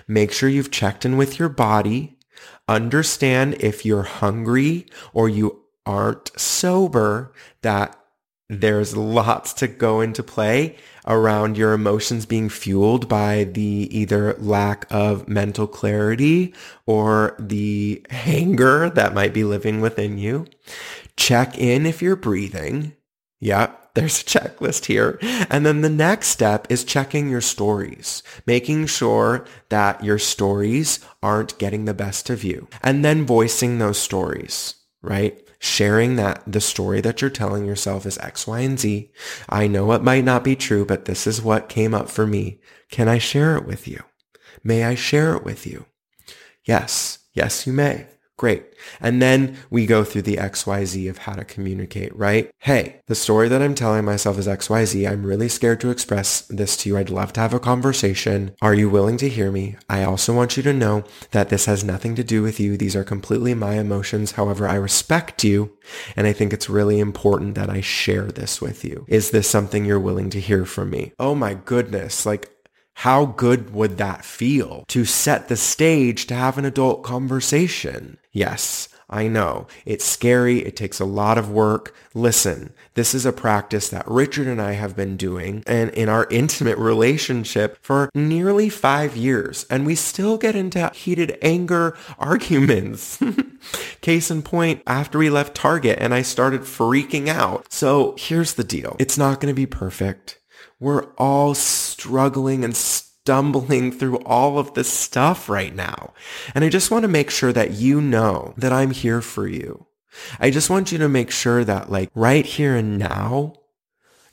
Make 0.08 0.32
sure 0.32 0.48
you've 0.48 0.72
checked 0.72 1.04
in 1.04 1.18
with 1.18 1.38
your 1.38 1.50
body 1.50 2.18
understand 2.76 3.56
if 3.60 3.86
you're 3.86 4.04
hungry 4.04 4.88
or 5.14 5.30
you 5.30 5.62
aren't 5.86 6.32
sober 6.40 7.34
that 7.62 7.98
there's 8.50 8.98
lots 8.98 9.54
to 9.54 9.68
go 9.68 10.02
into 10.02 10.22
play 10.22 10.76
around 11.08 11.58
your 11.58 11.74
emotions 11.74 12.26
being 12.26 12.50
fueled 12.50 13.08
by 13.08 13.46
the 13.46 13.88
either 13.92 14.34
lack 14.34 14.86
of 14.92 15.28
mental 15.28 15.68
clarity 15.68 16.54
or 16.86 17.36
the 17.40 18.06
anger 18.10 18.90
that 18.90 19.14
might 19.14 19.34
be 19.34 19.46
living 19.46 19.80
within 19.80 20.18
you. 20.18 20.46
Check 21.16 21.58
in 21.58 21.86
if 21.86 22.02
you're 22.02 22.18
breathing. 22.18 22.94
Yep 23.40 23.81
there's 23.94 24.22
a 24.22 24.26
checklist 24.26 24.86
here. 24.86 25.20
And 25.50 25.66
then 25.66 25.82
the 25.82 25.90
next 25.90 26.28
step 26.28 26.68
is 26.70 26.84
checking 26.84 27.30
your 27.30 27.42
stories, 27.42 28.24
making 28.46 28.88
sure 28.88 29.46
that 29.70 30.04
your 30.04 30.18
stories 30.18 31.00
aren't 31.22 31.58
getting 31.58 31.86
the 31.86 31.94
best 31.94 32.30
of 32.30 32.44
you 32.44 32.68
and 32.82 33.04
then 33.04 33.26
voicing 33.26 33.80
those 33.80 33.98
stories, 33.98 34.76
right? 35.02 35.42
Sharing 35.60 36.16
that 36.16 36.44
the 36.48 36.62
story 36.62 37.02
that 37.02 37.22
you're 37.22 37.30
telling 37.30 37.66
yourself 37.66 38.06
is 38.06 38.18
X, 38.18 38.48
Y, 38.48 38.60
and 38.62 38.80
Z. 38.80 39.12
I 39.48 39.68
know 39.68 39.92
it 39.92 40.04
might 40.04 40.24
not 40.24 40.44
be 40.44 40.56
true, 40.56 40.86
but 40.86 41.06
this 41.06 41.28
is 41.28 41.42
what 41.42 41.70
came 41.70 41.94
up 41.94 42.10
for 42.10 42.26
me. 42.26 42.60
Can 42.90 43.08
I 43.08 43.20
share 43.20 43.56
it 43.58 43.66
with 43.66 43.88
you? 43.88 44.04
May 44.64 44.84
I 44.84 44.96
share 44.96 45.36
it 45.36 45.44
with 45.44 45.68
you? 45.68 45.86
Yes. 46.66 47.20
Yes, 47.34 47.66
you 47.66 47.74
may. 47.74 48.08
Great. 48.42 48.74
And 49.00 49.22
then 49.22 49.56
we 49.70 49.86
go 49.86 50.04
through 50.04 50.24
the 50.24 50.38
XYZ 50.38 51.08
of 51.12 51.20
how 51.20 51.34
to 51.34 51.46
communicate, 51.46 52.12
right? 52.16 52.50
Hey, 52.58 53.00
the 53.06 53.14
story 53.14 53.48
that 53.48 53.62
I'm 53.62 53.76
telling 53.76 54.04
myself 54.04 54.40
is 54.40 54.48
XYZ. 54.48 55.08
I'm 55.08 55.24
really 55.24 55.48
scared 55.48 55.80
to 55.82 55.92
express 55.92 56.42
this 56.48 56.76
to 56.78 56.90
you. 56.90 56.98
I'd 56.98 57.12
love 57.12 57.34
to 57.34 57.40
have 57.40 57.54
a 57.54 57.60
conversation. 57.60 58.56
Are 58.60 58.74
you 58.74 58.90
willing 58.90 59.18
to 59.18 59.30
hear 59.30 59.52
me? 59.52 59.76
I 59.88 60.04
also 60.04 60.34
want 60.34 60.58
you 60.58 60.64
to 60.64 60.74
know 60.74 61.04
that 61.30 61.50
this 61.50 61.66
has 61.66 61.84
nothing 61.84 62.16
to 62.16 62.24
do 62.24 62.42
with 62.42 62.60
you. 62.60 62.78
These 62.78 62.96
are 62.96 63.04
completely 63.04 63.54
my 63.54 63.76
emotions. 63.76 64.32
However, 64.32 64.68
I 64.68 64.74
respect 64.74 65.44
you. 65.44 65.78
And 66.16 66.26
I 66.26 66.34
think 66.34 66.52
it's 66.52 66.68
really 66.68 67.00
important 67.00 67.54
that 67.54 67.70
I 67.70 67.82
share 67.82 68.26
this 68.26 68.60
with 68.60 68.84
you. 68.84 69.06
Is 69.08 69.30
this 69.30 69.48
something 69.48 69.86
you're 69.86 70.00
willing 70.00 70.32
to 70.32 70.40
hear 70.40 70.66
from 70.66 70.90
me? 70.90 71.14
Oh 71.20 71.36
my 71.36 71.54
goodness. 71.54 72.26
Like 72.26 72.50
how 73.02 73.26
good 73.26 73.74
would 73.74 73.98
that 73.98 74.24
feel 74.24 74.86
to 74.88 75.06
set 75.06 75.48
the 75.48 75.58
stage 75.58 76.28
to 76.28 76.36
have 76.36 76.60
an 76.60 76.66
adult 76.66 77.02
conversation? 77.02 78.20
Yes, 78.32 78.90
I 79.10 79.28
know. 79.28 79.66
It's 79.88 80.06
scary. 80.06 80.60
It 80.60 80.76
takes 80.76 81.00
a 81.00 81.06
lot 81.06 81.40
of 81.40 81.50
work. 81.50 81.96
Listen, 82.14 82.74
this 82.94 83.16
is 83.16 83.26
a 83.26 83.34
practice 83.34 83.90
that 83.90 84.08
Richard 84.08 84.46
and 84.46 84.62
I 84.62 84.74
have 84.74 84.96
been 84.96 85.18
doing 85.18 85.64
and 85.66 85.90
in 85.90 86.10
our 86.10 86.28
intimate 86.30 86.78
relationship 86.78 87.80
for 87.82 88.12
nearly 88.14 88.70
five 88.70 89.18
years. 89.18 89.66
And 89.72 89.84
we 89.84 89.96
still 89.96 90.38
get 90.38 90.56
into 90.56 90.92
heated 90.94 91.40
anger 91.42 91.98
arguments. 92.20 93.18
Case 94.02 94.30
in 94.30 94.44
point, 94.44 94.84
after 94.86 95.18
we 95.18 95.32
left 95.32 95.56
Target 95.56 95.98
and 96.00 96.14
I 96.14 96.22
started 96.22 96.62
freaking 96.62 97.30
out. 97.30 97.74
So 97.74 98.14
here's 98.20 98.54
the 98.54 98.64
deal. 98.64 98.96
It's 99.00 99.18
not 99.18 99.42
going 99.42 99.52
to 99.52 99.60
be 99.60 99.66
perfect. 99.66 100.38
We're 100.82 101.14
all 101.14 101.54
struggling 101.54 102.64
and 102.64 102.76
stumbling 102.76 103.92
through 103.92 104.18
all 104.26 104.58
of 104.58 104.74
this 104.74 104.92
stuff 104.92 105.48
right 105.48 105.76
now. 105.76 106.16
And 106.56 106.66
I 106.66 106.70
just 106.70 106.90
want 106.90 107.04
to 107.04 107.08
make 107.08 107.30
sure 107.30 107.54
that 107.54 107.74
you 107.74 108.02
know 108.02 108.56
that 108.58 108.74
I'm 108.74 108.90
here 108.90 109.22
for 109.22 109.48
you. 109.48 109.86
I 110.40 110.50
just 110.50 110.72
want 110.72 110.92
you 110.92 110.98
to 110.98 111.08
make 111.08 111.30
sure 111.30 111.64
that 111.64 111.92
like 111.92 112.10
right 112.16 112.44
here 112.44 112.76
and 112.76 112.98
now, 112.98 113.54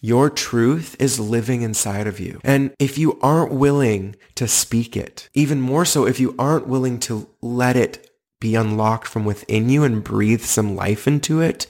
your 0.00 0.30
truth 0.30 0.96
is 0.98 1.20
living 1.20 1.60
inside 1.60 2.06
of 2.06 2.18
you. 2.18 2.40
And 2.42 2.72
if 2.78 2.96
you 2.96 3.18
aren't 3.20 3.52
willing 3.52 4.16
to 4.36 4.48
speak 4.48 4.96
it, 4.96 5.28
even 5.34 5.60
more 5.60 5.84
so 5.84 6.06
if 6.06 6.18
you 6.18 6.34
aren't 6.38 6.66
willing 6.66 6.98
to 7.00 7.28
let 7.42 7.76
it 7.76 8.10
be 8.40 8.54
unlocked 8.54 9.06
from 9.06 9.26
within 9.26 9.68
you 9.68 9.84
and 9.84 10.02
breathe 10.02 10.42
some 10.42 10.74
life 10.74 11.06
into 11.06 11.42
it, 11.42 11.66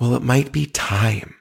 well, 0.00 0.14
it 0.14 0.22
might 0.22 0.52
be 0.52 0.64
time 0.64 1.34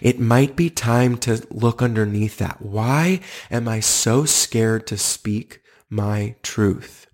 It 0.00 0.18
might 0.18 0.56
be 0.56 0.70
time 0.70 1.16
to 1.18 1.46
look 1.50 1.82
underneath 1.82 2.38
that. 2.38 2.60
Why 2.60 3.20
am 3.50 3.68
I 3.68 3.80
so 3.80 4.24
scared 4.24 4.86
to 4.88 4.98
speak 4.98 5.60
my 5.88 6.34
truth? 6.42 7.06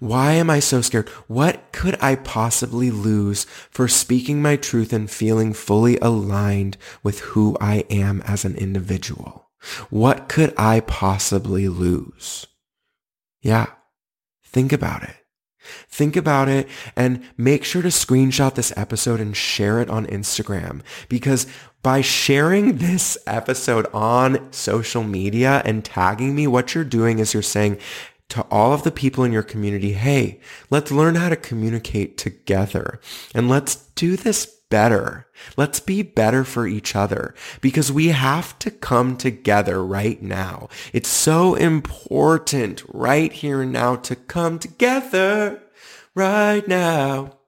Why 0.00 0.32
am 0.32 0.50
I 0.50 0.60
so 0.60 0.80
scared? 0.80 1.08
What 1.28 1.72
could 1.72 1.96
I 2.00 2.16
possibly 2.16 2.90
lose 2.90 3.44
for 3.70 3.88
speaking 3.88 4.42
my 4.42 4.56
truth 4.56 4.92
and 4.92 5.10
feeling 5.10 5.52
fully 5.52 5.96
aligned 5.98 6.76
with 7.02 7.20
who 7.20 7.56
I 7.60 7.84
am 7.90 8.22
as 8.22 8.44
an 8.44 8.56
individual? 8.56 9.50
What 9.90 10.28
could 10.28 10.52
I 10.56 10.80
possibly 10.80 11.68
lose? 11.68 12.46
Yeah, 13.40 13.66
think 14.44 14.72
about 14.72 15.04
it. 15.04 15.16
Think 15.88 16.16
about 16.16 16.48
it 16.48 16.68
and 16.96 17.22
make 17.36 17.64
sure 17.64 17.82
to 17.82 17.88
screenshot 17.88 18.54
this 18.54 18.72
episode 18.76 19.20
and 19.20 19.36
share 19.36 19.80
it 19.80 19.88
on 19.88 20.06
Instagram 20.06 20.82
because 21.08 21.46
by 21.82 22.00
sharing 22.00 22.78
this 22.78 23.18
episode 23.26 23.86
on 23.92 24.52
social 24.52 25.02
media 25.02 25.62
and 25.64 25.84
tagging 25.84 26.34
me, 26.34 26.46
what 26.46 26.74
you're 26.74 26.84
doing 26.84 27.18
is 27.18 27.34
you're 27.34 27.42
saying 27.42 27.78
to 28.28 28.42
all 28.50 28.72
of 28.72 28.82
the 28.82 28.90
people 28.90 29.24
in 29.24 29.32
your 29.32 29.42
community, 29.42 29.92
hey, 29.92 30.40
let's 30.70 30.90
learn 30.90 31.16
how 31.16 31.28
to 31.28 31.36
communicate 31.36 32.16
together 32.16 33.00
and 33.34 33.48
let's 33.48 33.76
do 33.94 34.16
this 34.16 34.46
better. 34.70 35.26
Let's 35.58 35.80
be 35.80 36.02
better 36.02 36.44
for 36.44 36.66
each 36.66 36.96
other 36.96 37.34
because 37.60 37.92
we 37.92 38.08
have 38.08 38.58
to 38.60 38.70
come 38.70 39.18
together 39.18 39.84
right 39.84 40.22
now. 40.22 40.70
It's 40.94 41.10
so 41.10 41.54
important 41.56 42.82
right 42.88 43.30
here 43.30 43.60
and 43.60 43.72
now 43.72 43.96
to 43.96 44.16
come 44.16 44.58
together 44.58 45.62
right 46.14 46.66
now. 46.66 47.38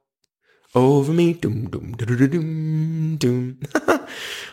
Over 0.74 1.12
me, 1.12 1.32
doom, 1.32 1.70
doom, 1.70 1.92
doom, 1.92 2.28
doom, 2.28 3.16
doom. 3.16 3.60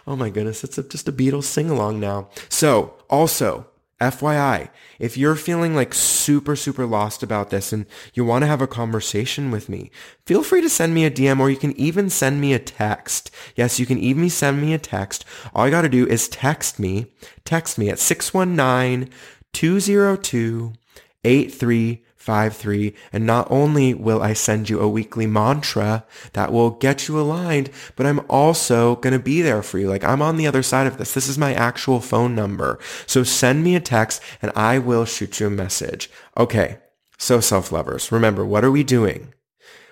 oh 0.08 0.16
my 0.16 0.30
goodness, 0.30 0.64
it's 0.64 0.78
a, 0.78 0.84
just 0.84 1.08
a 1.08 1.12
Beatles 1.12 1.44
sing 1.44 1.70
along 1.70 2.00
now. 2.00 2.30
So 2.50 2.96
also, 3.10 3.68
FYI, 4.02 4.70
if 4.98 5.16
you're 5.16 5.36
feeling 5.36 5.76
like 5.76 5.94
super, 5.94 6.56
super 6.56 6.88
lost 6.88 7.22
about 7.22 7.52
this 7.52 7.72
and 7.72 7.86
you 8.16 8.26
want 8.26 8.42
to 8.42 8.48
have 8.48 8.62
a 8.62 8.68
conversation 8.68 9.52
with 9.52 9.70
me, 9.70 9.92
feel 10.26 10.42
free 10.42 10.62
to 10.62 10.70
send 10.70 10.96
me 10.96 11.06
a 11.06 11.12
DM 11.12 11.40
or 11.40 11.52
you 11.52 11.56
can 11.56 11.80
even 11.80 12.10
send 12.10 12.42
me 12.42 12.54
a 12.54 12.60
text. 12.60 13.30
Yes, 13.56 13.80
you 13.80 13.86
can 13.86 14.00
even 14.00 14.30
send 14.32 14.60
me 14.60 14.74
a 14.74 14.80
text. 14.80 15.24
All 15.54 15.66
you 15.66 15.72
got 15.72 15.84
to 15.84 15.90
do 15.90 16.08
is 16.08 16.28
text 16.28 16.80
me, 16.80 17.14
text 17.46 17.78
me 17.78 17.90
at 17.90 18.00
619 18.00 19.10
202 19.54 20.74
8353. 21.24 22.94
And 23.14 23.26
not 23.26 23.48
only 23.50 23.94
will 23.94 24.22
I 24.22 24.34
send 24.34 24.70
you 24.70 24.80
a 24.80 24.90
weekly 24.90 25.28
mantra 25.28 26.06
that 26.34 26.52
will 26.52 26.72
get 26.72 27.08
you 27.08 27.20
aligned, 27.20 27.70
but 27.96 28.06
I'm 28.06 28.22
also 28.30 28.96
going 28.98 29.14
to 29.14 29.20
be 29.20 29.42
there 29.42 29.64
for 29.64 29.80
you. 29.80 29.90
Like 29.90 30.04
I'm 30.04 30.22
on 30.22 30.38
the 30.38 30.48
other 30.48 30.64
side 30.64 30.88
of 30.88 30.98
this. 30.98 31.14
This 31.14 31.28
is 31.28 31.38
my 31.38 31.54
actual 31.54 32.00
phone 32.00 32.36
number. 32.36 32.80
So 33.06 33.24
send 33.24 33.64
me 33.64 33.76
a 33.76 33.80
text 33.80 34.22
and 34.42 34.52
I 34.56 34.80
will 34.80 35.06
shoot 35.06 35.40
you 35.40 35.48
a 35.48 35.52
message. 35.52 36.10
Okay. 36.38 36.80
So 37.18 37.40
self-lovers, 37.40 38.12
remember, 38.12 38.44
what 38.44 38.66
are 38.66 38.72
we 38.72 38.84
doing? 38.84 39.36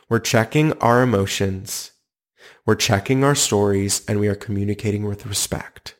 We're 0.09 0.19
checking 0.19 0.73
our 0.79 1.03
emotions. 1.03 1.91
We're 2.65 2.73
checking 2.73 3.23
our 3.23 3.35
stories 3.35 4.03
and 4.07 4.19
we 4.19 4.27
are 4.27 4.35
communicating 4.35 5.05
with 5.05 5.27
respect. 5.27 5.93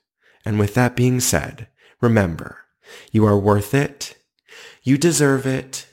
And 0.44 0.58
with 0.58 0.74
that 0.74 0.96
being 0.96 1.20
said, 1.20 1.68
remember, 2.02 2.58
you 3.12 3.26
are 3.26 3.38
worth 3.38 3.76
it. 3.76 4.18
You 4.90 4.98
deserve 4.98 5.46
it. 5.46 5.86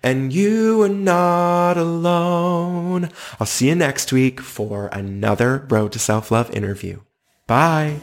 And 0.00 0.32
you 0.32 0.80
are 0.82 0.88
not 0.88 1.76
alone. 1.76 3.10
I'll 3.40 3.48
see 3.48 3.66
you 3.66 3.74
next 3.74 4.12
week 4.12 4.40
for 4.40 4.86
another 4.92 5.66
Road 5.68 5.90
to 5.90 5.98
Self-Love 5.98 6.54
interview. 6.54 7.00
Bye. 7.48 7.98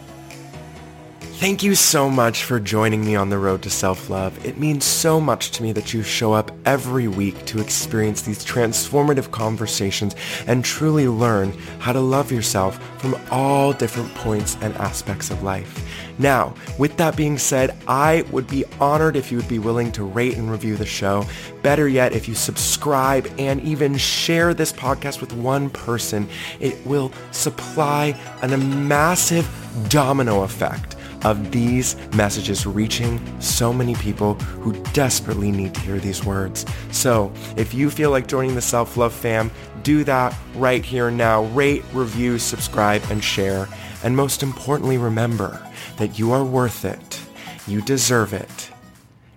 Thank 1.42 1.64
you 1.64 1.74
so 1.74 2.08
much 2.08 2.44
for 2.44 2.60
joining 2.60 3.04
me 3.04 3.16
on 3.16 3.30
the 3.30 3.38
road 3.40 3.64
to 3.64 3.70
self-love. 3.72 4.46
It 4.46 4.60
means 4.60 4.86
so 4.86 5.20
much 5.20 5.50
to 5.54 5.64
me 5.64 5.72
that 5.72 5.92
you 5.92 6.04
show 6.04 6.34
up 6.34 6.52
every 6.66 7.08
week 7.08 7.46
to 7.46 7.60
experience 7.60 8.22
these 8.22 8.46
transformative 8.46 9.32
conversations 9.32 10.16
and 10.46 10.64
truly 10.64 11.08
learn 11.08 11.52
how 11.80 11.94
to 11.94 12.00
love 12.00 12.32
yourself 12.32 12.78
from 13.00 13.20
all 13.32 13.74
different 13.74 14.14
points 14.14 14.56
and 14.62 14.76
aspects 14.76 15.32
of 15.32 15.42
life. 15.42 15.84
Now, 16.20 16.54
with 16.78 16.96
that 16.98 17.18
being 17.18 17.40
said, 17.40 17.76
I 17.88 18.24
would 18.30 18.46
be 18.46 18.64
honored 18.80 19.16
if 19.16 19.32
you 19.32 19.38
would 19.40 19.50
be 19.50 19.58
willing 19.58 19.92
to 19.94 20.04
rate 20.04 20.38
and 20.38 20.52
review 20.52 20.78
the 20.78 20.86
show. 20.86 21.26
Better 21.64 21.88
yet, 21.88 22.14
if 22.14 22.28
you 22.28 22.36
subscribe 22.36 23.28
and 23.40 23.60
even 23.62 23.98
share 23.98 24.54
this 24.54 24.72
podcast 24.72 25.22
with 25.22 25.34
one 25.34 25.72
person, 25.72 26.30
it 26.60 26.78
will 26.86 27.12
supply 27.32 28.16
a 28.44 28.58
massive 28.58 29.50
domino 29.90 30.44
effect 30.44 30.98
of 31.24 31.52
these 31.52 31.96
messages 32.16 32.66
reaching 32.66 33.20
so 33.42 33.72
many 33.72 33.96
people 33.96 34.36
who 34.36 34.74
desperately 34.94 35.52
need 35.52 35.74
to 35.76 35.82
hear 35.82 36.00
these 36.00 36.24
words. 36.26 36.66
So 36.92 37.32
if 37.58 37.74
you 37.74 37.90
feel 37.90 38.12
like 38.12 38.28
joining 38.28 38.56
the 38.56 38.62
Self-Love 38.62 39.14
fam, 39.14 39.52
do 39.84 40.04
that 40.04 40.36
right 40.56 40.84
here 40.84 41.08
and 41.08 41.18
now. 41.18 41.44
Rate, 41.46 41.84
review, 41.94 42.38
subscribe, 42.38 43.04
and 43.10 43.24
share. 43.24 43.68
And 44.04 44.16
most 44.16 44.44
importantly, 44.44 44.98
remember 44.98 45.66
that 45.98 46.18
you 46.20 46.32
are 46.32 46.44
worth 46.44 46.86
it. 46.86 47.22
You 47.68 47.82
deserve 47.82 48.34
it. 48.34 48.72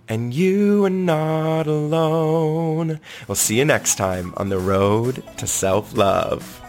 And 0.07 0.33
you 0.33 0.85
are 0.85 0.89
not 0.91 1.65
alone. 1.65 2.99
We'll 3.27 3.35
see 3.35 3.57
you 3.57 3.65
next 3.65 3.95
time 3.95 4.33
on 4.37 4.49
the 4.49 4.59
road 4.59 5.23
to 5.37 5.47
self-love. 5.47 6.61